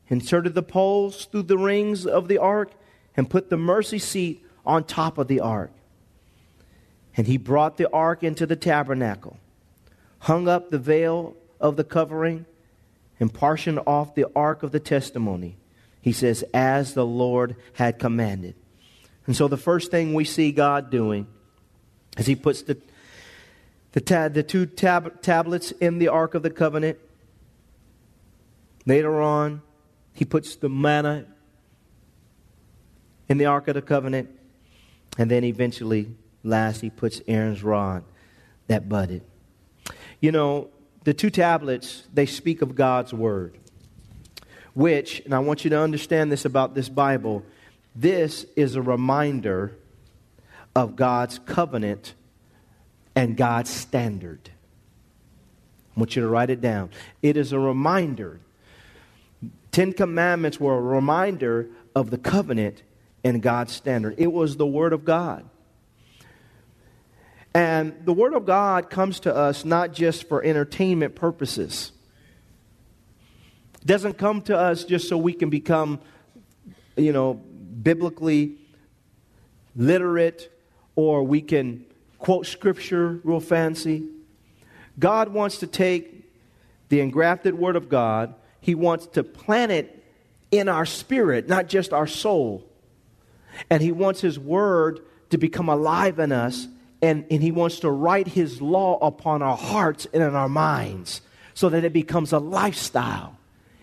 inserted 0.09 0.55
the 0.55 0.63
poles 0.63 1.25
through 1.25 1.43
the 1.43 1.59
rings 1.59 2.07
of 2.07 2.29
the 2.29 2.39
ark, 2.39 2.71
and 3.17 3.29
put 3.29 3.51
the 3.51 3.57
mercy 3.57 3.99
seat 3.99 4.47
on 4.65 4.85
top 4.85 5.19
of 5.19 5.27
the 5.27 5.41
ark. 5.41 5.73
And 7.17 7.27
he 7.27 7.37
brought 7.37 7.77
the 7.77 7.91
ark 7.93 8.23
into 8.23 8.47
the 8.47 8.57
tabernacle 8.57 9.39
hung 10.23 10.47
up 10.47 10.71
the 10.71 10.79
veil 10.79 11.37
of 11.61 11.77
the 11.77 11.85
covering, 11.85 12.47
and 13.19 13.33
portioned 13.33 13.79
off 13.87 14.15
the 14.15 14.27
ark 14.35 14.63
of 14.63 14.73
the 14.73 14.81
testimony. 14.81 15.57
He 16.01 16.13
says, 16.13 16.45
as 16.53 16.95
the 16.95 17.07
Lord 17.07 17.55
had 17.75 18.01
commanded. 18.01 18.57
And 19.27 19.37
so 19.37 19.47
the 19.47 19.57
first 19.57 19.93
thing 19.93 20.15
we 20.15 20.25
see 20.25 20.51
God 20.51 20.91
doing 20.91 21.29
is 22.19 22.27
He 22.27 22.35
puts 22.35 22.63
the, 22.63 22.77
the, 23.93 24.01
tab, 24.01 24.35
the 24.35 24.43
two 24.43 24.67
tab, 24.67 25.23
tablets 25.23 25.71
in 25.73 25.99
the 25.99 26.09
Ark 26.09 26.35
of 26.35 26.43
the 26.43 26.51
Covenant. 26.51 26.99
Later 28.87 29.21
on, 29.21 29.63
He 30.13 30.25
puts 30.25 30.57
the 30.57 30.69
manna 30.69 31.27
in 33.29 33.39
the 33.39 33.47
Ark 33.47 33.69
of 33.69 33.75
the 33.75 33.83
Covenant. 33.83 34.31
And 35.17 35.31
then 35.31 35.45
eventually, 35.45 36.15
last, 36.43 36.81
He 36.81 36.91
puts 36.91 37.21
Aaron's 37.29 37.63
rod 37.63 38.03
that 38.67 38.89
budded. 38.89 39.23
You 40.23 40.31
know, 40.31 40.69
the 41.03 41.13
two 41.13 41.31
tablets, 41.31 42.05
they 42.15 42.27
speak 42.27 42.63
of 42.63 42.77
God's 42.77 43.13
word, 43.13 43.59
which, 44.73 45.21
and 45.25 45.35
I 45.35 45.41
want 45.41 45.65
you 45.65 45.71
to 45.71 45.81
understand 45.81 46.31
this 46.31 46.45
about 46.45 46.77
this 46.77 46.89
Bible, 46.89 47.45
this 47.97 48.47
is 48.55 48.77
a 48.77 48.83
reminder 48.83 49.77
of 50.77 50.95
God's 50.95 51.41
covenant 51.41 52.15
and 53.17 53.37
God's 53.37 53.69
standard. 53.69 54.49
I 55.97 56.01
want 56.01 56.15
you 56.15 56.23
to 56.23 56.29
write 56.29 56.51
it 56.51 56.61
down. 56.61 56.91
It 57.21 57.37
is 57.37 57.53
a 57.53 57.59
reminder. 57.59 58.39
Ten 59.73 59.93
Commandments 59.93 60.61
were 60.61 60.79
a 60.79 60.81
reminder 60.81 61.69
of 61.97 62.11
the 62.11 62.17
covenant 62.17 62.85
and 63.25 63.43
God's 63.43 63.73
standard. 63.73 64.15
It 64.19 64.33
was 64.33 64.57
the 64.57 64.67
Word 64.69 64.93
of 64.93 65.05
God. 65.05 65.45
And 67.55 67.95
the 68.05 68.13
Word 68.13 68.35
of 68.35 68.47
God 68.47 68.89
comes 68.89 69.21
to 69.21 69.35
us 69.35 69.65
not 69.65 69.93
just 69.93 70.29
for 70.29 70.43
entertainment 70.43 71.15
purposes. 71.15 71.93
It 73.83 73.87
doesn't 73.87 74.17
come 74.17 74.43
to 74.43 74.57
us 74.57 74.85
just 74.85 75.09
so 75.09 75.19
we 75.19 75.35
can 75.35 75.51
become, 75.51 76.01
you 76.97 77.13
know, 77.13 77.35
biblically 77.35 78.57
literate 79.77 80.51
or 80.95 81.25
we 81.25 81.41
can 81.43 81.85
quote 82.19 82.47
scripture 82.47 83.21
real 83.25 83.41
fancy. 83.41 84.05
God 84.99 85.29
wants 85.31 85.59
to 85.59 85.67
take 85.67 86.31
the 86.89 87.01
engrafted 87.01 87.55
Word 87.55 87.77
of 87.77 87.89
God, 87.89 88.35
He 88.61 88.75
wants 88.75 89.07
to 89.09 89.25
plant 89.25 89.73
it 89.73 90.05
in 90.51 90.69
our 90.69 90.87
spirit, 90.87 91.49
not 91.49 91.67
just 91.67 91.93
our 91.93 92.07
soul. 92.07 92.67
And 93.69 93.83
He 93.83 93.93
wants 93.93 94.21
His 94.21 94.39
Word 94.39 95.01
to 95.31 95.39
become 95.39 95.69
alive 95.69 96.19
in 96.19 96.33
us 96.33 96.69
and, 97.03 97.27
and 97.31 97.43
He 97.43 97.51
wants 97.51 97.81
to 97.81 97.91
write 97.91 98.29
His 98.29 98.63
law 98.63 98.97
upon 99.05 99.43
our 99.43 99.57
hearts 99.57 100.07
and 100.15 100.23
in 100.23 100.35
our 100.35 100.49
minds 100.49 101.21
so 101.55 101.69
that 101.69 101.85
it 101.85 101.93
becomes 101.93 102.33
a 102.33 102.39
lifestyle. 102.39 103.37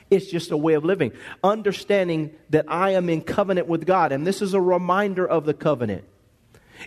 It's 0.09 0.25
just 0.25 0.49
a 0.49 0.57
way 0.57 0.73
of 0.73 0.83
living. 0.83 1.11
Understanding 1.43 2.31
that 2.49 2.65
I 2.67 2.91
am 2.91 3.09
in 3.09 3.21
covenant 3.21 3.67
with 3.67 3.85
God. 3.85 4.11
And 4.11 4.25
this 4.25 4.41
is 4.41 4.55
a 4.55 4.61
reminder 4.61 5.27
of 5.27 5.45
the 5.45 5.53
covenant. 5.53 6.03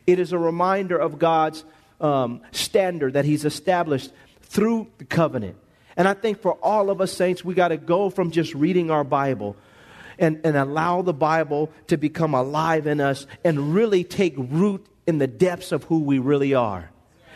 It 0.07 0.19
is 0.19 0.33
a 0.33 0.39
reminder 0.39 0.97
of 0.97 1.19
God's 1.19 1.65
um, 2.01 2.41
standard 2.51 3.13
that 3.13 3.25
He's 3.25 3.45
established 3.45 4.11
through 4.41 4.89
the 4.99 5.05
covenant. 5.05 5.57
And 5.97 6.09
I 6.09 6.15
think 6.15 6.41
for 6.41 6.55
all 6.55 6.91
of 6.91 7.01
us 7.01 7.13
saints, 7.13 7.45
we 7.45 7.55
got 7.55 7.69
to 7.69 7.77
go 7.77 8.11
from 8.11 8.31
just 8.31 8.55
reading 8.55 8.91
our 8.91 9.05
Bible 9.05 9.57
and, 10.19 10.41
and 10.45 10.57
allow 10.57 11.03
the 11.03 11.13
Bible 11.13 11.71
to 11.89 11.97
become 11.97 12.35
alive 12.35 12.87
in 12.87 13.01
us 13.01 13.27
and 13.45 13.75
really 13.75 14.03
take 14.03 14.35
root 14.37 14.87
in 15.07 15.19
the 15.19 15.27
depths 15.27 15.73
of 15.73 15.85
who 15.85 16.01
we 16.01 16.19
really 16.19 16.55
are. 16.55 16.91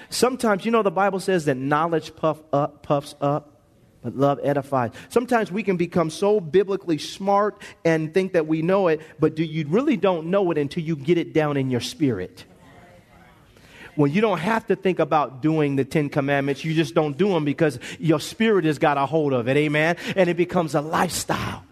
Sometimes, 0.09 0.65
you 0.65 0.71
know, 0.71 0.83
the 0.83 0.91
Bible 0.91 1.21
says 1.21 1.47
that 1.47 1.57
knowledge 1.57 2.15
puff 2.15 2.39
up, 2.53 2.83
puffs 2.83 3.15
up, 3.21 3.61
but 4.03 4.17
love 4.17 4.39
edifies. 4.43 4.93
Sometimes 5.09 5.51
we 5.51 5.65
can 5.65 5.77
become 5.77 6.11
so 6.11 6.39
biblically 6.41 6.99
smart 6.99 7.61
and 7.85 8.15
think 8.15 8.35
that 8.35 8.47
we 8.47 8.63
know 8.63 8.87
it, 8.89 9.01
but 9.19 9.35
do, 9.35 9.43
you 9.43 9.67
really 9.67 9.97
don't 9.97 10.29
know 10.29 10.51
it 10.53 10.59
until 10.59 10.85
you 10.85 10.95
get 10.95 11.19
it 11.19 11.33
down 11.33 11.57
in 11.57 11.71
your 11.71 11.81
spirit. 11.81 12.45
When 13.97 14.13
you 14.13 14.21
don't 14.21 14.39
have 14.39 14.67
to 14.67 14.77
think 14.77 14.99
about 14.99 15.41
doing 15.43 15.75
the 15.75 15.85
Ten 15.85 16.09
Commandments, 16.09 16.65
you 16.65 16.75
just 16.75 16.95
don't 16.95 17.17
do 17.17 17.31
them 17.31 17.45
because 17.45 17.81
your 17.99 18.21
spirit 18.21 18.65
has 18.67 18.79
got 18.79 18.99
a 18.99 19.07
hold 19.07 19.33
of 19.33 19.49
it, 19.49 19.57
amen? 19.57 19.97
And 20.15 20.31
it 20.31 20.37
becomes 20.37 20.75
a 20.75 20.83
lifestyle. 20.83 21.65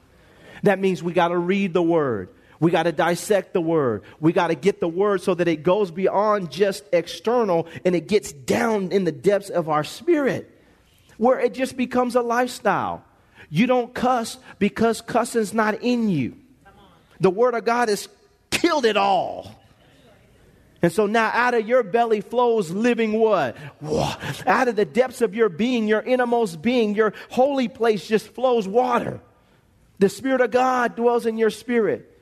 That 0.64 0.80
means 0.80 1.02
we 1.02 1.12
got 1.12 1.28
to 1.28 1.38
read 1.38 1.74
the 1.74 1.82
Word. 1.82 2.30
We 2.61 2.70
got 2.70 2.84
to 2.84 2.92
dissect 2.92 3.52
the 3.52 3.61
word. 3.61 4.02
We 4.20 4.32
got 4.32 4.49
to 4.49 4.54
get 4.54 4.80
the 4.80 4.88
word 4.88 5.23
so 5.23 5.34
that 5.34 5.49
it 5.49 5.62
goes 5.62 5.90
beyond 5.90 6.50
just 6.50 6.84
external 6.92 7.66
and 7.84 7.94
it 7.94 8.08
gets 8.08 8.32
down 8.32 8.92
in 8.92 9.04
the 9.04 9.12
depths 9.12 9.50
of 9.50 9.68
our 9.68 9.84
spirit 9.84 10.50
where 11.16 11.38
it 11.38 11.54
just 11.54 11.76
becomes 11.76 12.14
a 12.14 12.23
lifestyle. 12.23 13.04
You 13.50 13.66
don't 13.66 13.94
cuss 13.94 14.38
because 14.58 15.00
cussing's 15.00 15.54
not 15.54 15.82
in 15.82 16.08
you. 16.08 16.37
The 17.20 17.30
word 17.30 17.54
of 17.54 17.64
God 17.64 17.88
has 17.88 18.08
killed 18.50 18.84
it 18.84 18.96
all. 18.96 19.54
And 20.82 20.92
so 20.92 21.06
now 21.06 21.30
out 21.32 21.54
of 21.54 21.66
your 21.66 21.82
belly 21.82 22.20
flows 22.20 22.70
living 22.70 23.12
what? 23.12 23.56
Out 24.46 24.68
of 24.68 24.76
the 24.76 24.84
depths 24.84 25.23
of 25.23 25.34
your 25.34 25.49
being, 25.49 25.88
your 25.88 26.02
innermost 26.02 26.61
being, 26.61 26.94
your 26.94 27.14
holy 27.30 27.68
place 27.68 28.06
just 28.06 28.28
flows 28.28 28.68
water. 28.68 29.20
The 29.98 30.09
Spirit 30.09 30.42
of 30.42 30.50
God 30.50 30.96
dwells 30.96 31.24
in 31.24 31.38
your 31.38 31.50
spirit. 31.50 32.13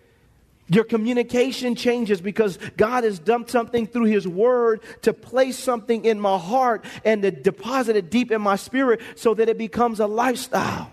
Your 0.68 0.85
communication 0.85 1.75
changes 1.75 2.20
because 2.20 2.59
God 2.77 3.05
has 3.05 3.18
dumped 3.18 3.51
something 3.51 3.87
through 3.87 4.07
His 4.07 4.27
Word 4.27 4.81
to 5.03 5.12
place 5.12 5.59
something 5.59 6.05
in 6.05 6.20
my 6.20 6.38
heart 6.38 6.85
and 7.05 7.22
to 7.22 7.31
deposit 7.31 7.96
it 7.96 8.11
deep 8.11 8.31
in 8.31 8.40
my 8.40 8.57
spirit 8.57 9.01
so 9.16 9.35
that 9.35 9.48
it 9.48 9.59
becomes 9.59 10.01
a 10.01 10.07
lifestyle. 10.07 10.90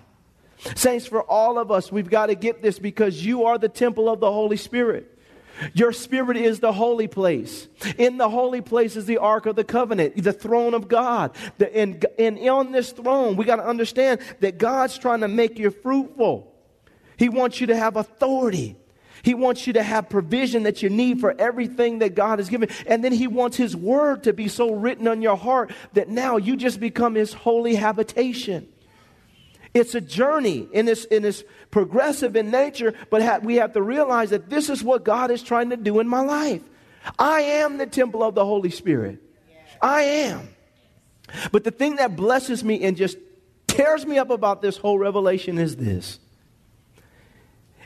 Saints, 0.76 1.06
for 1.06 1.24
all 1.24 1.58
of 1.58 1.72
us, 1.72 1.92
we've 1.92 2.10
got 2.10 2.26
to 2.26 2.36
get 2.36 2.62
this 2.62 2.80
because 2.80 3.26
you 3.26 3.46
are 3.46 3.58
the 3.58 3.70
temple 3.70 4.10
of 4.10 4.20
the 4.20 4.32
Holy 4.32 4.58
Spirit. 4.58 5.18
Your 5.74 5.92
spirit 5.92 6.38
is 6.38 6.60
the 6.60 6.72
holy 6.72 7.08
place. 7.08 7.68
In 7.98 8.18
the 8.18 8.30
holy 8.30 8.62
place 8.62 8.96
is 8.96 9.06
the 9.06 9.18
Ark 9.18 9.46
of 9.46 9.56
the 9.56 9.64
Covenant, 9.64 10.22
the 10.22 10.34
throne 10.34 10.74
of 10.74 10.88
God. 10.88 11.36
The, 11.58 11.76
and, 11.76 12.06
and 12.18 12.40
on 12.50 12.72
this 12.72 12.92
throne, 12.92 13.36
we 13.36 13.46
got 13.46 13.58
to 13.58 13.66
understand 13.66 14.22
that 14.40 14.58
God's 14.58 14.98
trying 14.98 15.22
to 15.22 15.28
make 15.28 15.60
you 15.60 15.70
fruitful. 15.72 16.54
He 17.18 17.30
wants 17.30 17.60
you 17.60 17.68
to 17.68 17.76
have 17.76 17.98
authority. 17.98 18.78
He 19.24 19.34
wants 19.34 19.68
you 19.68 19.74
to 19.74 19.84
have 19.84 20.10
provision 20.10 20.64
that 20.64 20.82
you 20.82 20.90
need 20.90 21.20
for 21.20 21.36
everything 21.40 22.00
that 22.00 22.16
God 22.16 22.40
has 22.40 22.50
given. 22.50 22.70
And 22.86 23.04
then 23.04 23.12
He 23.12 23.28
wants 23.28 23.58
His 23.58 23.76
word 23.76 24.24
to 24.24 24.34
be 24.34 24.48
so 24.48 24.72
written 24.72 25.08
on 25.08 25.22
your 25.22 25.38
heart 25.38 25.72
that 25.94 26.10
now 26.10 26.38
you 26.38 26.56
just 26.56 26.80
become 26.80 27.16
His 27.16 27.34
holy 27.34 27.76
habitation. 27.76 28.68
It's 29.74 29.94
a 29.94 30.02
journey 30.02 30.68
and 30.74 30.90
it's, 30.90 31.06
and 31.06 31.26
it's 31.26 31.44
progressive 31.70 32.36
in 32.36 32.50
nature, 32.50 32.94
but 33.10 33.22
ha- 33.22 33.40
we 33.42 33.56
have 33.56 33.74
to 33.74 33.82
realize 33.82 34.32
that 34.32 34.50
this 34.50 34.70
is 34.70 34.84
what 34.84 35.06
God 35.06 35.32
is 35.32 35.44
trying 35.44 35.70
to 35.70 35.78
do 35.78 36.00
in 36.00 36.08
my 36.08 36.22
life. 36.22 36.64
I 37.18 37.42
am 37.42 37.78
the 37.78 37.86
temple 37.86 38.24
of 38.24 38.36
the 38.36 38.44
Holy 38.44 38.72
Spirit. 38.72 39.20
I 39.82 40.02
am. 40.02 40.50
But 41.52 41.64
the 41.64 41.72
thing 41.72 41.98
that 41.98 42.16
blesses 42.16 42.64
me 42.64 42.84
and 42.84 42.98
just 42.98 43.18
tears 43.68 44.06
me 44.06 44.18
up 44.18 44.30
about 44.30 44.62
this 44.62 44.78
whole 44.78 44.98
revelation 44.98 45.58
is 45.58 45.76
this 45.76 46.20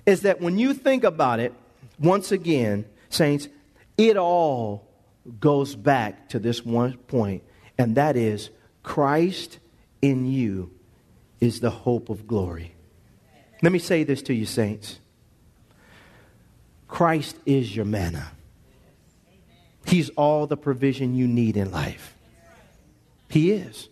is 0.06 0.22
that 0.22 0.42
when 0.42 0.58
you 0.58 0.74
think 0.74 1.04
about 1.04 1.40
it, 1.40 1.54
once 2.00 2.32
again, 2.32 2.86
saints, 3.10 3.48
it 3.98 4.18
all 4.18 4.88
goes 5.40 5.76
back 5.76 6.30
to 6.30 6.40
this 6.40 6.66
one 6.66 6.98
point, 6.98 7.44
and 7.78 7.96
that 7.96 8.18
is 8.18 8.50
Christ 8.82 9.60
in 10.02 10.26
you 10.26 10.72
is 11.40 11.60
the 11.60 11.70
hope 11.70 12.10
of 12.10 12.28
glory. 12.28 12.74
Let 13.62 13.72
me 13.72 13.80
say 13.80 14.04
this 14.04 14.22
to 14.24 14.34
you, 14.34 14.46
saints 14.46 15.00
Christ 16.88 17.38
is 17.46 17.76
your 17.76 17.86
manna, 17.86 18.32
He's 19.86 20.10
all 20.12 20.48
the 20.48 20.58
provision 20.58 21.16
you 21.16 21.28
need 21.28 21.58
in 21.58 21.72
life. 21.72 22.16
He 23.30 23.52
is. 23.52 23.90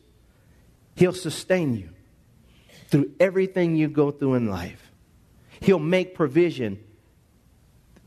He'll 0.95 1.13
sustain 1.13 1.75
you 1.75 1.89
through 2.89 3.11
everything 3.19 3.75
you 3.75 3.87
go 3.87 4.11
through 4.11 4.35
in 4.35 4.49
life. 4.49 4.90
He'll 5.61 5.79
make 5.79 6.15
provision 6.15 6.83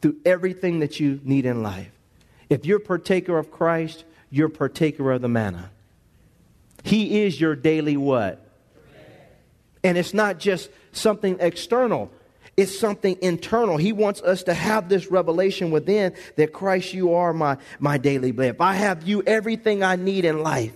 through 0.02 0.16
everything 0.24 0.80
that 0.80 1.00
you 1.00 1.20
need 1.24 1.46
in 1.46 1.62
life. 1.62 1.90
If 2.50 2.66
you're 2.66 2.80
partaker 2.80 3.38
of 3.38 3.50
Christ, 3.50 4.04
you're 4.28 4.50
partaker 4.50 5.10
of 5.12 5.22
the 5.22 5.28
manna. 5.28 5.70
He 6.82 7.22
is 7.22 7.40
your 7.40 7.56
daily 7.56 7.96
what? 7.96 8.46
And 9.82 9.96
it's 9.96 10.12
not 10.12 10.38
just 10.38 10.68
something 10.92 11.38
external. 11.40 12.10
It's 12.56 12.78
something 12.78 13.16
internal. 13.22 13.76
He 13.76 13.92
wants 13.92 14.20
us 14.22 14.42
to 14.44 14.54
have 14.54 14.88
this 14.88 15.10
revelation 15.10 15.70
within 15.70 16.14
that 16.36 16.52
Christ, 16.52 16.92
you 16.92 17.14
are 17.14 17.32
my, 17.32 17.56
my 17.78 17.98
daily 17.98 18.32
bread. 18.32 18.56
If 18.56 18.60
I 18.60 18.74
have 18.74 19.06
you, 19.06 19.22
everything 19.22 19.82
I 19.82 19.96
need 19.96 20.24
in 20.24 20.42
life. 20.42 20.74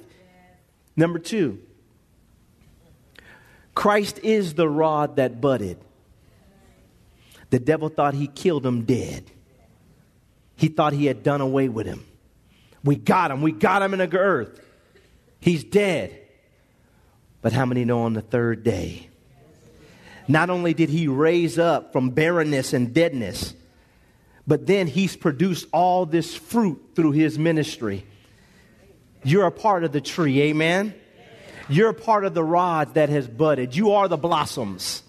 Number 0.97 1.19
two, 1.19 1.61
Christ 3.75 4.21
is 4.23 4.55
the 4.55 4.69
rod 4.69 5.17
that 5.17 5.41
budded. 5.41 5.79
The 7.51 7.59
devil 7.59 7.89
thought 7.89 8.15
he 8.15 8.27
killed 8.27 8.65
him 8.65 8.85
dead. 8.85 9.31
He 10.57 10.69
thought 10.69 10.93
he 10.93 11.07
had 11.07 11.23
done 11.23 11.41
away 11.41 11.69
with 11.69 11.87
him. 11.87 12.05
We 12.85 12.97
got 12.97 13.31
him. 13.31 13.43
We 13.43 13.53
got 13.53 13.83
him 13.83 13.93
in 13.93 13.99
the 13.99 14.19
earth. 14.19 14.61
He's 15.41 15.65
dead. 15.65 16.19
But 17.41 17.53
how 17.53 17.65
many 17.65 17.85
know 17.85 18.03
on 18.03 18.13
the 18.13 18.23
third 18.23 18.65
day? 18.65 19.09
Not 20.27 20.51
only 20.51 20.75
did 20.75 20.91
he 20.91 21.09
raise 21.09 21.59
up 21.59 21.93
from 21.93 22.11
barrenness 22.11 22.73
and 22.73 22.93
deadness, 22.93 23.55
but 24.47 24.67
then 24.67 24.87
he's 24.87 25.17
produced 25.17 25.67
all 25.73 26.07
this 26.07 26.35
fruit 26.35 26.91
through 26.95 27.13
his 27.13 27.39
ministry. 27.39 28.05
You're 29.25 29.47
a 29.47 29.53
part 29.53 29.85
of 29.85 29.93
the 29.93 30.01
tree, 30.01 30.43
amen? 30.43 30.95
You're 31.69 31.91
a 31.91 31.95
part 31.95 32.25
of 32.25 32.35
the 32.35 32.45
rod 32.45 32.95
that 32.95 33.09
has 33.09 33.29
budded. 33.29 33.77
You 33.77 33.93
are 33.93 34.09
the 34.09 34.17
blossoms. 34.17 35.03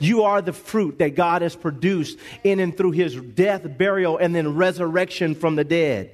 You 0.00 0.24
are 0.24 0.42
the 0.42 0.52
fruit 0.52 0.98
that 0.98 1.14
God 1.14 1.42
has 1.42 1.54
produced 1.54 2.18
in 2.42 2.58
and 2.58 2.76
through 2.76 2.92
his 2.92 3.14
death, 3.14 3.62
burial, 3.78 4.18
and 4.18 4.34
then 4.34 4.56
resurrection 4.56 5.34
from 5.34 5.54
the 5.54 5.64
dead. 5.64 6.10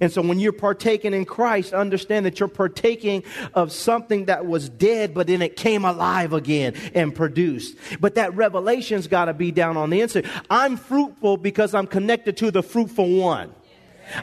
And 0.00 0.12
so 0.12 0.22
when 0.22 0.38
you're 0.38 0.52
partaking 0.52 1.12
in 1.12 1.24
Christ, 1.24 1.72
understand 1.72 2.26
that 2.26 2.38
you're 2.38 2.48
partaking 2.48 3.24
of 3.54 3.72
something 3.72 4.26
that 4.26 4.46
was 4.46 4.68
dead, 4.68 5.12
but 5.12 5.26
then 5.26 5.42
it 5.42 5.56
came 5.56 5.84
alive 5.84 6.32
again 6.32 6.74
and 6.94 7.14
produced. 7.14 7.76
But 8.00 8.14
that 8.14 8.34
revelation's 8.36 9.08
got 9.08 9.26
to 9.26 9.34
be 9.34 9.50
down 9.50 9.76
on 9.76 9.90
the 9.90 10.00
inside. 10.00 10.26
I'm 10.48 10.76
fruitful 10.76 11.36
because 11.38 11.74
I'm 11.74 11.86
connected 11.86 12.36
to 12.38 12.50
the 12.50 12.62
fruitful 12.62 13.08
one. 13.16 13.52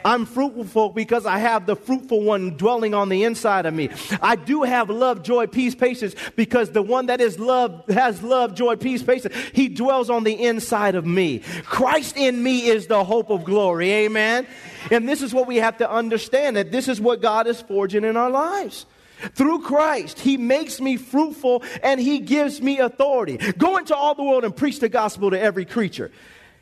I'm 0.04 0.26
fruitful 0.26 0.90
because 0.90 1.26
I 1.26 1.38
have 1.38 1.66
the 1.66 1.76
fruitful 1.76 2.22
one 2.22 2.56
dwelling 2.56 2.94
on 2.94 3.08
the 3.08 3.24
inside 3.24 3.66
of 3.66 3.74
me. 3.74 3.90
I 4.20 4.36
do 4.36 4.62
have 4.62 4.90
love, 4.90 5.22
joy, 5.22 5.46
peace, 5.46 5.74
patience 5.74 6.14
because 6.36 6.70
the 6.70 6.82
one 6.82 7.06
that 7.06 7.20
is 7.20 7.38
love 7.38 7.84
has 7.88 8.22
love, 8.22 8.54
joy, 8.54 8.76
peace, 8.76 9.02
patience. 9.02 9.34
He 9.52 9.68
dwells 9.68 10.10
on 10.10 10.24
the 10.24 10.32
inside 10.32 10.94
of 10.94 11.06
me. 11.06 11.40
Christ 11.64 12.16
in 12.16 12.42
me 12.42 12.66
is 12.66 12.86
the 12.86 13.04
hope 13.04 13.30
of 13.30 13.44
glory. 13.44 13.90
Amen. 13.92 14.46
And 14.90 15.08
this 15.08 15.22
is 15.22 15.34
what 15.34 15.46
we 15.46 15.56
have 15.56 15.78
to 15.78 15.90
understand 15.90 16.56
that 16.56 16.70
this 16.70 16.88
is 16.88 17.00
what 17.00 17.20
God 17.20 17.46
is 17.46 17.60
forging 17.60 18.04
in 18.04 18.16
our 18.16 18.30
lives. 18.30 18.86
Through 19.34 19.62
Christ, 19.62 20.20
He 20.20 20.36
makes 20.36 20.80
me 20.80 20.96
fruitful 20.96 21.62
and 21.82 22.00
He 22.00 22.18
gives 22.18 22.60
me 22.60 22.78
authority. 22.78 23.38
Go 23.58 23.78
into 23.78 23.96
all 23.96 24.14
the 24.14 24.22
world 24.22 24.44
and 24.44 24.54
preach 24.54 24.80
the 24.80 24.88
gospel 24.88 25.30
to 25.30 25.40
every 25.40 25.64
creature. 25.64 26.10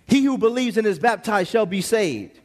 He 0.07 0.23
who 0.23 0.39
believes 0.39 0.77
and 0.77 0.87
is 0.87 0.99
baptized 0.99 1.51
shall 1.51 1.67
be 1.67 1.81
saved. 1.81 2.41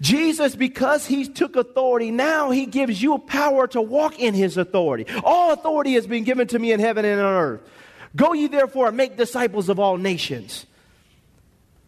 Jesus, 0.00 0.54
because 0.56 1.06
he 1.06 1.26
took 1.26 1.56
authority, 1.56 2.10
now 2.10 2.50
he 2.50 2.66
gives 2.66 3.02
you 3.02 3.18
power 3.18 3.66
to 3.68 3.80
walk 3.80 4.18
in 4.18 4.34
his 4.34 4.56
authority. 4.56 5.06
All 5.24 5.52
authority 5.52 5.94
has 5.94 6.06
been 6.06 6.24
given 6.24 6.46
to 6.48 6.58
me 6.58 6.72
in 6.72 6.80
heaven 6.80 7.04
and 7.04 7.20
on 7.20 7.34
earth. 7.34 7.60
Go 8.16 8.32
ye 8.32 8.48
therefore 8.48 8.88
and 8.88 8.96
make 8.96 9.16
disciples 9.16 9.68
of 9.68 9.78
all 9.78 9.96
nations. 9.96 10.66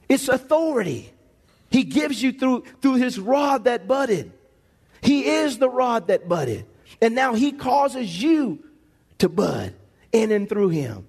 It's 0.09 0.29
authority. 0.29 1.13
He 1.71 1.85
gives 1.85 2.23
you 2.23 2.33
through, 2.33 2.65
through 2.81 2.97
his 2.97 3.19
rod 3.19 3.65
that 3.65 3.89
budded. 3.89 4.33
He 5.01 5.27
is 5.27 5.59
the 5.59 5.71
rod 5.71 6.09
that 6.09 6.29
budded. 6.29 6.67
And 7.01 7.15
now 7.15 7.35
he 7.35 7.53
causes 7.53 8.23
you 8.23 8.65
to 9.19 9.29
bud 9.29 9.75
in 10.13 10.31
and 10.31 10.49
through 10.49 10.69
him. 10.69 11.07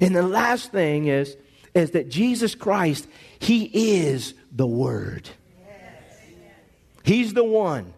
And 0.00 0.14
the 0.14 0.22
last 0.22 0.72
thing 0.72 1.06
is, 1.06 1.36
is 1.74 1.92
that 1.92 2.08
Jesus 2.08 2.54
Christ, 2.54 3.06
he 3.38 3.64
is 3.98 4.34
the 4.52 4.66
word. 4.66 5.28
He's 7.04 7.34
the 7.34 7.44
one 7.44 7.92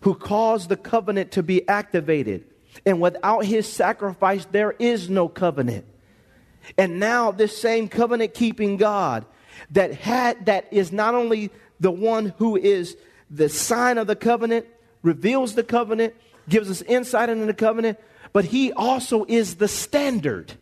who 0.00 0.14
caused 0.14 0.68
the 0.68 0.76
covenant 0.76 1.30
to 1.32 1.42
be 1.42 1.66
activated. 1.68 2.44
And 2.84 3.00
without 3.00 3.46
his 3.46 3.66
sacrifice, 3.66 4.44
there 4.46 4.72
is 4.72 5.08
no 5.08 5.28
covenant. 5.28 5.86
And 6.76 6.98
now, 6.98 7.30
this 7.30 7.56
same 7.56 7.88
covenant 7.88 8.34
keeping 8.34 8.76
God 8.76 9.24
that 9.70 9.94
had 9.94 10.46
that 10.46 10.66
is 10.72 10.90
not 10.90 11.14
only 11.14 11.50
the 11.78 11.92
one 11.92 12.34
who 12.38 12.56
is 12.56 12.96
the 13.30 13.48
sign 13.48 13.98
of 13.98 14.08
the 14.08 14.16
covenant, 14.16 14.66
reveals 15.02 15.54
the 15.54 15.62
covenant, 15.62 16.14
gives 16.48 16.68
us 16.70 16.82
insight 16.82 17.28
into 17.28 17.46
the 17.46 17.54
covenant, 17.54 17.98
but 18.32 18.44
he 18.44 18.72
also 18.72 19.24
is 19.28 19.56
the 19.56 19.68
standard. 19.68 20.52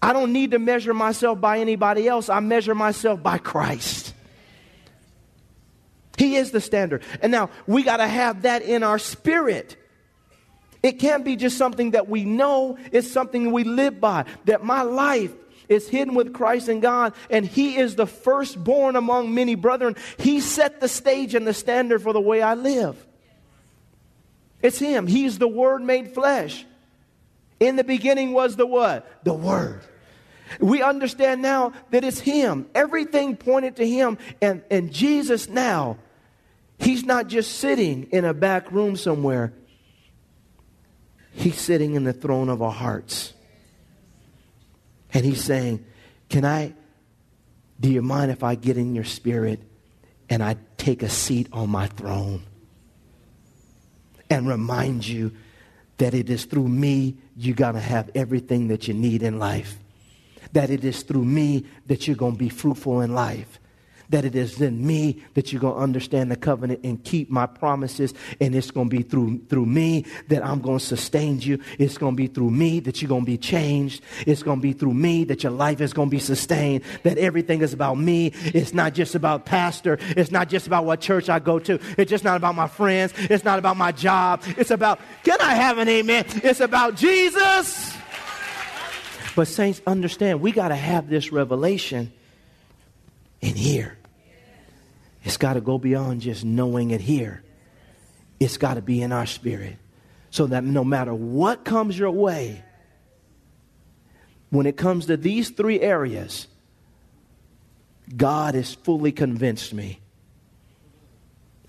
I 0.00 0.12
don't 0.12 0.32
need 0.32 0.52
to 0.52 0.58
measure 0.58 0.94
myself 0.94 1.40
by 1.40 1.58
anybody 1.58 2.08
else. 2.08 2.28
I 2.28 2.40
measure 2.40 2.74
myself 2.74 3.22
by 3.22 3.38
Christ. 3.38 4.13
He 6.16 6.36
is 6.36 6.50
the 6.50 6.60
standard. 6.60 7.02
And 7.20 7.32
now 7.32 7.50
we 7.66 7.82
got 7.82 7.98
to 7.98 8.06
have 8.06 8.42
that 8.42 8.62
in 8.62 8.82
our 8.82 8.98
spirit. 8.98 9.76
It 10.82 10.98
can't 10.98 11.24
be 11.24 11.36
just 11.36 11.56
something 11.56 11.92
that 11.92 12.08
we 12.08 12.24
know, 12.24 12.78
it's 12.92 13.10
something 13.10 13.52
we 13.52 13.64
live 13.64 14.00
by. 14.00 14.26
That 14.44 14.62
my 14.62 14.82
life 14.82 15.32
is 15.68 15.88
hidden 15.88 16.14
with 16.14 16.34
Christ 16.34 16.68
in 16.68 16.80
God, 16.80 17.14
and 17.30 17.44
He 17.46 17.76
is 17.76 17.96
the 17.96 18.06
firstborn 18.06 18.96
among 18.96 19.34
many 19.34 19.54
brethren. 19.54 19.96
He 20.18 20.40
set 20.40 20.80
the 20.80 20.88
stage 20.88 21.34
and 21.34 21.46
the 21.46 21.54
standard 21.54 22.02
for 22.02 22.12
the 22.12 22.20
way 22.20 22.42
I 22.42 22.54
live. 22.54 23.04
It's 24.62 24.78
Him. 24.78 25.06
He's 25.06 25.38
the 25.38 25.48
Word 25.48 25.82
made 25.82 26.12
flesh. 26.12 26.66
In 27.60 27.76
the 27.76 27.84
beginning 27.84 28.32
was 28.32 28.56
the 28.56 28.66
what? 28.66 29.24
The 29.24 29.34
Word. 29.34 29.80
We 30.60 30.82
understand 30.82 31.42
now 31.42 31.72
that 31.90 32.04
it's 32.04 32.20
Him. 32.20 32.66
Everything 32.74 33.36
pointed 33.36 33.76
to 33.76 33.88
Him. 33.88 34.18
And, 34.42 34.62
and 34.70 34.92
Jesus 34.92 35.48
now, 35.48 35.98
He's 36.78 37.04
not 37.04 37.28
just 37.28 37.58
sitting 37.58 38.04
in 38.10 38.24
a 38.24 38.34
back 38.34 38.70
room 38.72 38.96
somewhere, 38.96 39.52
He's 41.32 41.58
sitting 41.58 41.94
in 41.94 42.04
the 42.04 42.12
throne 42.12 42.48
of 42.48 42.62
our 42.62 42.72
hearts. 42.72 43.34
And 45.14 45.24
he's 45.24 45.42
saying, 45.42 45.84
Can 46.28 46.44
I, 46.44 46.74
do 47.80 47.90
you 47.90 48.02
mind 48.02 48.32
if 48.32 48.42
I 48.42 48.56
get 48.56 48.76
in 48.76 48.94
your 48.94 49.04
spirit 49.04 49.62
and 50.28 50.42
I 50.42 50.56
take 50.76 51.02
a 51.02 51.08
seat 51.08 51.48
on 51.52 51.70
my 51.70 51.86
throne 51.86 52.42
and 54.28 54.48
remind 54.48 55.06
you 55.06 55.32
that 55.98 56.12
it 56.12 56.28
is 56.28 56.44
through 56.44 56.66
me 56.66 57.16
you're 57.36 57.54
going 57.54 57.74
to 57.74 57.80
have 57.80 58.10
everything 58.16 58.68
that 58.68 58.88
you 58.88 58.94
need 58.94 59.22
in 59.22 59.38
life? 59.38 59.78
That 60.54 60.70
it 60.70 60.84
is 60.84 61.02
through 61.02 61.24
me 61.24 61.66
that 61.86 62.08
you're 62.08 62.16
going 62.16 62.32
to 62.32 62.38
be 62.38 62.48
fruitful 62.48 63.02
in 63.02 63.14
life 63.14 63.60
that 64.10 64.24
it 64.24 64.34
is 64.34 64.60
in 64.60 64.86
me 64.86 65.22
that 65.34 65.52
you're 65.52 65.60
going 65.60 65.74
to 65.74 65.80
understand 65.80 66.30
the 66.30 66.36
covenant 66.36 66.80
and 66.84 67.02
keep 67.04 67.30
my 67.30 67.46
promises. 67.46 68.14
And 68.40 68.54
it's 68.54 68.70
going 68.70 68.88
to 68.88 68.96
be 68.96 69.02
through, 69.02 69.40
through 69.48 69.66
me 69.66 70.04
that 70.28 70.44
I'm 70.44 70.60
going 70.60 70.78
to 70.78 70.84
sustain 70.84 71.40
you. 71.40 71.58
It's 71.78 71.98
going 71.98 72.14
to 72.14 72.16
be 72.16 72.26
through 72.26 72.50
me 72.50 72.80
that 72.80 73.00
you're 73.00 73.08
going 73.08 73.22
to 73.22 73.26
be 73.26 73.38
changed. 73.38 74.02
It's 74.26 74.42
going 74.42 74.58
to 74.58 74.62
be 74.62 74.72
through 74.72 74.94
me 74.94 75.24
that 75.24 75.42
your 75.42 75.52
life 75.52 75.80
is 75.80 75.92
going 75.92 76.08
to 76.08 76.10
be 76.10 76.20
sustained. 76.20 76.84
That 77.02 77.18
everything 77.18 77.62
is 77.62 77.72
about 77.72 77.98
me. 77.98 78.32
It's 78.44 78.74
not 78.74 78.94
just 78.94 79.14
about 79.14 79.46
pastor. 79.46 79.98
It's 80.00 80.30
not 80.30 80.48
just 80.48 80.66
about 80.66 80.84
what 80.84 81.00
church 81.00 81.28
I 81.28 81.38
go 81.38 81.58
to. 81.60 81.78
It's 81.98 82.10
just 82.10 82.24
not 82.24 82.36
about 82.36 82.54
my 82.54 82.68
friends. 82.68 83.12
It's 83.16 83.44
not 83.44 83.58
about 83.58 83.76
my 83.76 83.92
job. 83.92 84.42
It's 84.56 84.70
about, 84.70 85.00
can 85.22 85.40
I 85.40 85.54
have 85.54 85.78
an 85.78 85.88
amen? 85.88 86.26
It's 86.42 86.60
about 86.60 86.96
Jesus. 86.96 87.94
But, 89.36 89.48
saints, 89.48 89.82
understand, 89.86 90.40
we 90.40 90.52
got 90.52 90.68
to 90.68 90.76
have 90.76 91.08
this 91.08 91.32
revelation 91.32 92.12
in 93.40 93.54
here. 93.54 93.98
It's 95.24 95.36
got 95.36 95.54
to 95.54 95.60
go 95.60 95.78
beyond 95.78 96.20
just 96.20 96.44
knowing 96.44 96.90
it 96.90 97.00
here. 97.00 97.42
It's 98.38 98.58
got 98.58 98.74
to 98.74 98.82
be 98.82 99.02
in 99.02 99.12
our 99.12 99.26
spirit. 99.26 99.76
So 100.30 100.46
that 100.46 100.64
no 100.64 100.84
matter 100.84 101.14
what 101.14 101.64
comes 101.64 101.98
your 101.98 102.10
way, 102.10 102.62
when 104.50 104.66
it 104.66 104.76
comes 104.76 105.06
to 105.06 105.16
these 105.16 105.50
three 105.50 105.80
areas, 105.80 106.46
God 108.16 108.54
has 108.54 108.74
fully 108.74 109.12
convinced 109.12 109.72
me. 109.72 110.00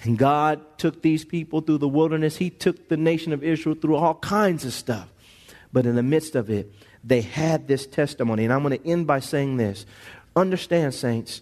And 0.04 0.18
God 0.18 0.78
took 0.78 1.02
these 1.02 1.26
people 1.26 1.62
through 1.62 1.80
the 1.80 1.88
wilderness. 1.88 2.38
He 2.38 2.50
took 2.50 2.90
the 2.90 2.98
nation 2.98 3.34
of 3.34 3.44
Israel 3.44 3.76
through 3.76 3.96
all 3.96 4.16
kinds 4.16 4.66
of 4.66 4.74
stuff. 4.74 5.10
But 5.76 5.86
in 5.86 5.96
the 5.96 6.04
midst 6.04 6.36
of 6.36 6.50
it, 6.50 6.74
they 7.04 7.20
had 7.20 7.68
this 7.68 7.86
testimony. 7.86 8.46
And 8.46 8.54
I'm 8.54 8.64
going 8.64 8.80
to 8.80 8.88
end 8.88 9.08
by 9.08 9.20
saying 9.20 9.58
this. 9.58 9.86
Understand, 10.34 10.94
saints, 10.94 11.42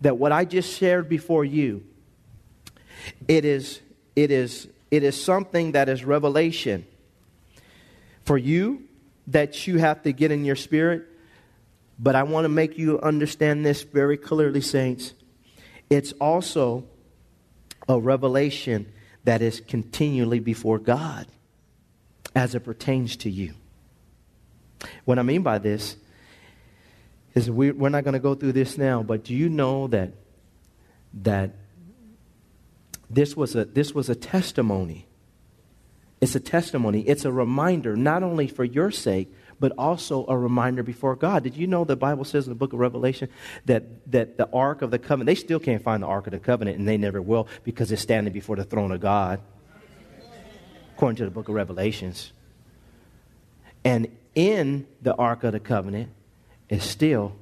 that 0.00 0.16
what 0.16 0.32
I 0.32 0.46
just 0.46 0.74
shared 0.74 1.06
before 1.06 1.44
you, 1.44 1.84
it 3.28 3.44
is, 3.44 3.82
it 4.16 4.30
is, 4.30 4.68
it 4.90 5.02
is 5.02 5.22
something 5.22 5.72
that 5.72 5.90
is 5.90 6.02
revelation 6.02 6.86
for 8.24 8.38
you 8.38 8.84
that 9.26 9.66
you 9.66 9.76
have 9.76 10.02
to 10.04 10.12
get 10.12 10.30
in 10.30 10.46
your 10.46 10.56
spirit. 10.56 11.04
But 11.98 12.14
I 12.14 12.22
want 12.22 12.46
to 12.46 12.48
make 12.48 12.78
you 12.78 12.98
understand 13.00 13.66
this 13.66 13.82
very 13.82 14.16
clearly, 14.16 14.62
saints. 14.62 15.12
It's 15.90 16.12
also 16.12 16.84
a 17.86 18.00
revelation 18.00 18.90
that 19.24 19.42
is 19.42 19.60
continually 19.60 20.40
before 20.40 20.78
God 20.78 21.26
as 22.34 22.54
it 22.54 22.60
pertains 22.60 23.16
to 23.16 23.30
you. 23.30 23.52
What 25.04 25.18
I 25.18 25.22
mean 25.22 25.42
by 25.42 25.58
this 25.58 25.96
is 27.34 27.50
we, 27.50 27.70
we're 27.72 27.88
not 27.88 28.04
going 28.04 28.14
to 28.14 28.20
go 28.20 28.34
through 28.34 28.52
this 28.52 28.78
now, 28.78 29.02
but 29.02 29.24
do 29.24 29.34
you 29.34 29.48
know 29.48 29.88
that 29.88 30.12
that 31.22 31.52
this 33.10 33.36
was 33.36 33.54
a 33.54 33.64
this 33.64 33.94
was 33.94 34.08
a 34.08 34.14
testimony? 34.14 35.06
It's 36.20 36.34
a 36.34 36.40
testimony. 36.40 37.02
It's 37.02 37.24
a 37.24 37.32
reminder, 37.32 37.96
not 37.96 38.22
only 38.22 38.48
for 38.48 38.64
your 38.64 38.90
sake, 38.90 39.30
but 39.60 39.72
also 39.76 40.24
a 40.26 40.36
reminder 40.36 40.82
before 40.82 41.16
God. 41.16 41.42
Did 41.42 41.56
you 41.56 41.66
know 41.66 41.84
the 41.84 41.96
Bible 41.96 42.24
says 42.24 42.46
in 42.46 42.50
the 42.50 42.56
book 42.56 42.72
of 42.72 42.78
Revelation 42.78 43.28
that, 43.66 44.10
that 44.10 44.38
the 44.38 44.48
Ark 44.50 44.82
of 44.82 44.90
the 44.90 44.98
Covenant, 44.98 45.26
they 45.26 45.34
still 45.34 45.60
can't 45.60 45.82
find 45.82 46.02
the 46.02 46.06
Ark 46.06 46.26
of 46.26 46.32
the 46.32 46.38
Covenant, 46.38 46.78
and 46.78 46.88
they 46.88 46.96
never 46.96 47.20
will 47.20 47.46
because 47.62 47.92
it's 47.92 48.02
standing 48.02 48.32
before 48.32 48.56
the 48.56 48.64
throne 48.64 48.90
of 48.90 49.00
God, 49.00 49.40
according 50.94 51.16
to 51.16 51.24
the 51.24 51.30
book 51.30 51.48
of 51.48 51.54
Revelations. 51.54 52.32
And 53.84 54.08
in 54.34 54.86
the 55.02 55.14
Ark 55.14 55.44
of 55.44 55.52
the 55.52 55.60
Covenant 55.60 56.10
is 56.68 56.82
still 56.82 57.36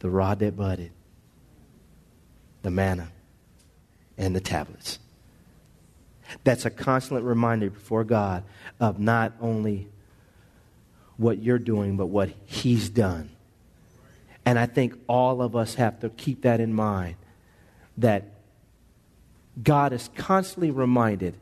the 0.00 0.10
rod 0.10 0.40
that 0.40 0.56
budded, 0.56 0.90
the 2.62 2.70
manna, 2.70 3.08
and 4.18 4.34
the 4.34 4.40
tablets. 4.40 4.98
That's 6.44 6.64
a 6.64 6.70
constant 6.70 7.24
reminder 7.24 7.70
before 7.70 8.04
God 8.04 8.42
of 8.80 8.98
not 8.98 9.32
only 9.40 9.88
what 11.16 11.38
you're 11.38 11.58
doing, 11.58 11.96
but 11.96 12.06
what 12.06 12.30
He's 12.46 12.88
done. 12.88 13.30
And 14.44 14.58
I 14.58 14.66
think 14.66 14.94
all 15.06 15.40
of 15.40 15.54
us 15.54 15.74
have 15.74 16.00
to 16.00 16.08
keep 16.08 16.42
that 16.42 16.60
in 16.60 16.74
mind 16.74 17.16
that 17.98 18.24
God 19.62 19.92
is 19.92 20.10
constantly 20.16 20.70
reminded 20.70 21.36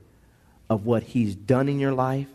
of 0.69 0.85
what 0.85 1.03
He's 1.05 1.35
done 1.35 1.69
in 1.69 1.79
your 1.79 1.93
life 1.93 2.27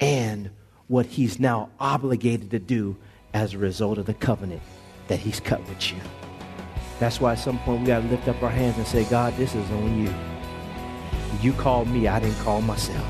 and 0.00 0.50
what 0.88 1.06
he's 1.06 1.40
now 1.40 1.70
obligated 1.80 2.50
to 2.50 2.58
do 2.58 2.96
as 3.34 3.54
a 3.54 3.58
result 3.58 3.98
of 3.98 4.06
the 4.06 4.14
covenant 4.14 4.62
that 5.08 5.18
he's 5.18 5.40
cut 5.40 5.60
with 5.68 5.92
you. 5.92 5.98
That's 6.98 7.20
why 7.20 7.32
at 7.32 7.38
some 7.38 7.58
point 7.60 7.80
we 7.80 7.86
got 7.86 8.00
to 8.00 8.08
lift 8.08 8.28
up 8.28 8.42
our 8.42 8.50
hands 8.50 8.78
and 8.78 8.86
say, 8.86 9.04
God, 9.04 9.36
this 9.36 9.54
is 9.54 9.70
on 9.70 10.04
you. 10.04 10.14
You 11.42 11.52
called 11.52 11.88
me, 11.88 12.08
I 12.08 12.20
didn't 12.20 12.38
call 12.38 12.62
myself. 12.62 13.04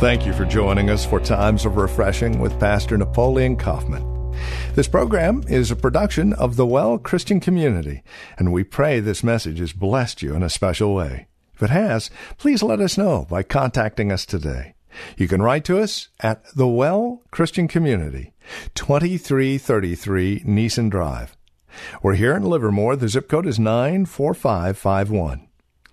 Thank 0.00 0.24
you 0.24 0.32
for 0.32 0.46
joining 0.46 0.88
us 0.88 1.04
for 1.04 1.20
Times 1.20 1.66
of 1.66 1.76
Refreshing 1.76 2.40
with 2.40 2.58
Pastor 2.58 2.96
Napoleon 2.96 3.56
Kaufman. 3.56 4.34
This 4.74 4.88
program 4.88 5.42
is 5.46 5.70
a 5.70 5.76
production 5.76 6.32
of 6.32 6.56
the 6.56 6.64
Well 6.64 6.96
Christian 6.96 7.38
Community, 7.38 8.02
and 8.38 8.50
we 8.50 8.64
pray 8.64 9.00
this 9.00 9.22
message 9.22 9.58
has 9.58 9.74
blessed 9.74 10.22
you 10.22 10.34
in 10.34 10.42
a 10.42 10.48
special 10.48 10.94
way. 10.94 11.26
If 11.60 11.64
it 11.64 11.74
has, 11.74 12.10
please 12.38 12.62
let 12.62 12.80
us 12.80 12.96
know 12.96 13.26
by 13.28 13.42
contacting 13.42 14.10
us 14.10 14.24
today. 14.24 14.72
You 15.18 15.28
can 15.28 15.42
write 15.42 15.62
to 15.66 15.78
us 15.78 16.08
at 16.20 16.42
the 16.54 16.66
Well 16.66 17.20
Christian 17.30 17.68
Community, 17.68 18.32
2333 18.76 20.44
Nissen 20.46 20.88
Drive. 20.88 21.36
We're 22.02 22.14
here 22.14 22.34
in 22.34 22.44
Livermore. 22.44 22.96
The 22.96 23.10
zip 23.10 23.28
code 23.28 23.46
is 23.46 23.58
94551. 23.58 25.48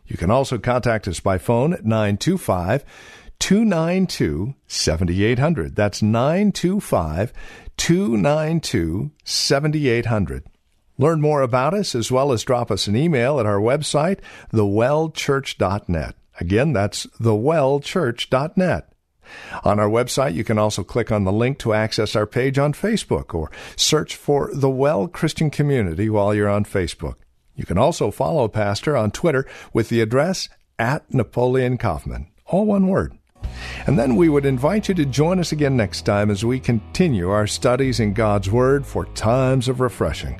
You 0.06 0.16
can 0.16 0.32
also 0.32 0.58
contact 0.58 1.06
us 1.06 1.20
by 1.20 1.38
phone 1.38 1.74
at 1.74 1.84
925 1.84 2.86
292 3.40 4.56
7800. 4.68 5.76
That's 5.76 6.02
925 6.02 7.34
292 7.76 9.12
7800. 9.26 10.44
Learn 10.98 11.22
more 11.22 11.42
about 11.42 11.74
us 11.74 11.94
as 11.94 12.12
well 12.12 12.32
as 12.32 12.44
drop 12.44 12.72
us 12.72 12.88
an 12.88 12.96
email 12.96 13.40
at 13.40 13.46
our 13.46 13.60
website, 13.60 14.20
thewellchurch.net. 14.52 16.16
Again, 16.40 16.74
that's 16.74 17.06
thewellchurch.net. 17.20 18.90
On 19.64 19.80
our 19.80 19.90
website, 19.90 20.34
you 20.34 20.44
can 20.44 20.58
also 20.58 20.84
click 20.84 21.12
on 21.12 21.24
the 21.24 21.32
link 21.32 21.60
to 21.60 21.74
access 21.74 22.16
our 22.16 22.26
page 22.26 22.58
on 22.58 22.74
Facebook 22.74 23.34
or 23.34 23.52
search 23.76 24.16
for 24.16 24.50
the 24.54 24.70
Well 24.70 25.08
Christian 25.08 25.50
Community 25.50 26.10
while 26.10 26.34
you're 26.34 26.50
on 26.50 26.64
Facebook. 26.64 27.16
You 27.56 27.66
can 27.66 27.78
also 27.78 28.12
follow 28.12 28.48
Pastor 28.48 28.96
on 28.96 29.12
Twitter 29.12 29.46
with 29.74 29.90
the 29.90 30.02
address 30.02 30.48
at 30.80 31.12
Napoleon 31.14 31.78
Kaufman. 31.78 32.28
All 32.46 32.66
one 32.66 32.88
word. 32.88 33.18
And 33.86 33.98
then 33.98 34.16
we 34.16 34.30
would 34.30 34.46
invite 34.46 34.88
you 34.90 34.96
to 34.96 35.06
join 35.06 35.40
us 35.40 35.52
again 35.52 35.76
next 35.76 36.04
time 36.04 36.30
as 36.30 36.46
we 36.46 36.60
continue 36.60 37.30
our 37.30 37.48
studies 37.48 38.00
in 38.00 38.14
God's 38.14 38.50
Word 38.50 38.86
for 38.86 39.06
times 39.06 39.68
of 39.68 39.80
refreshing. 39.80 40.40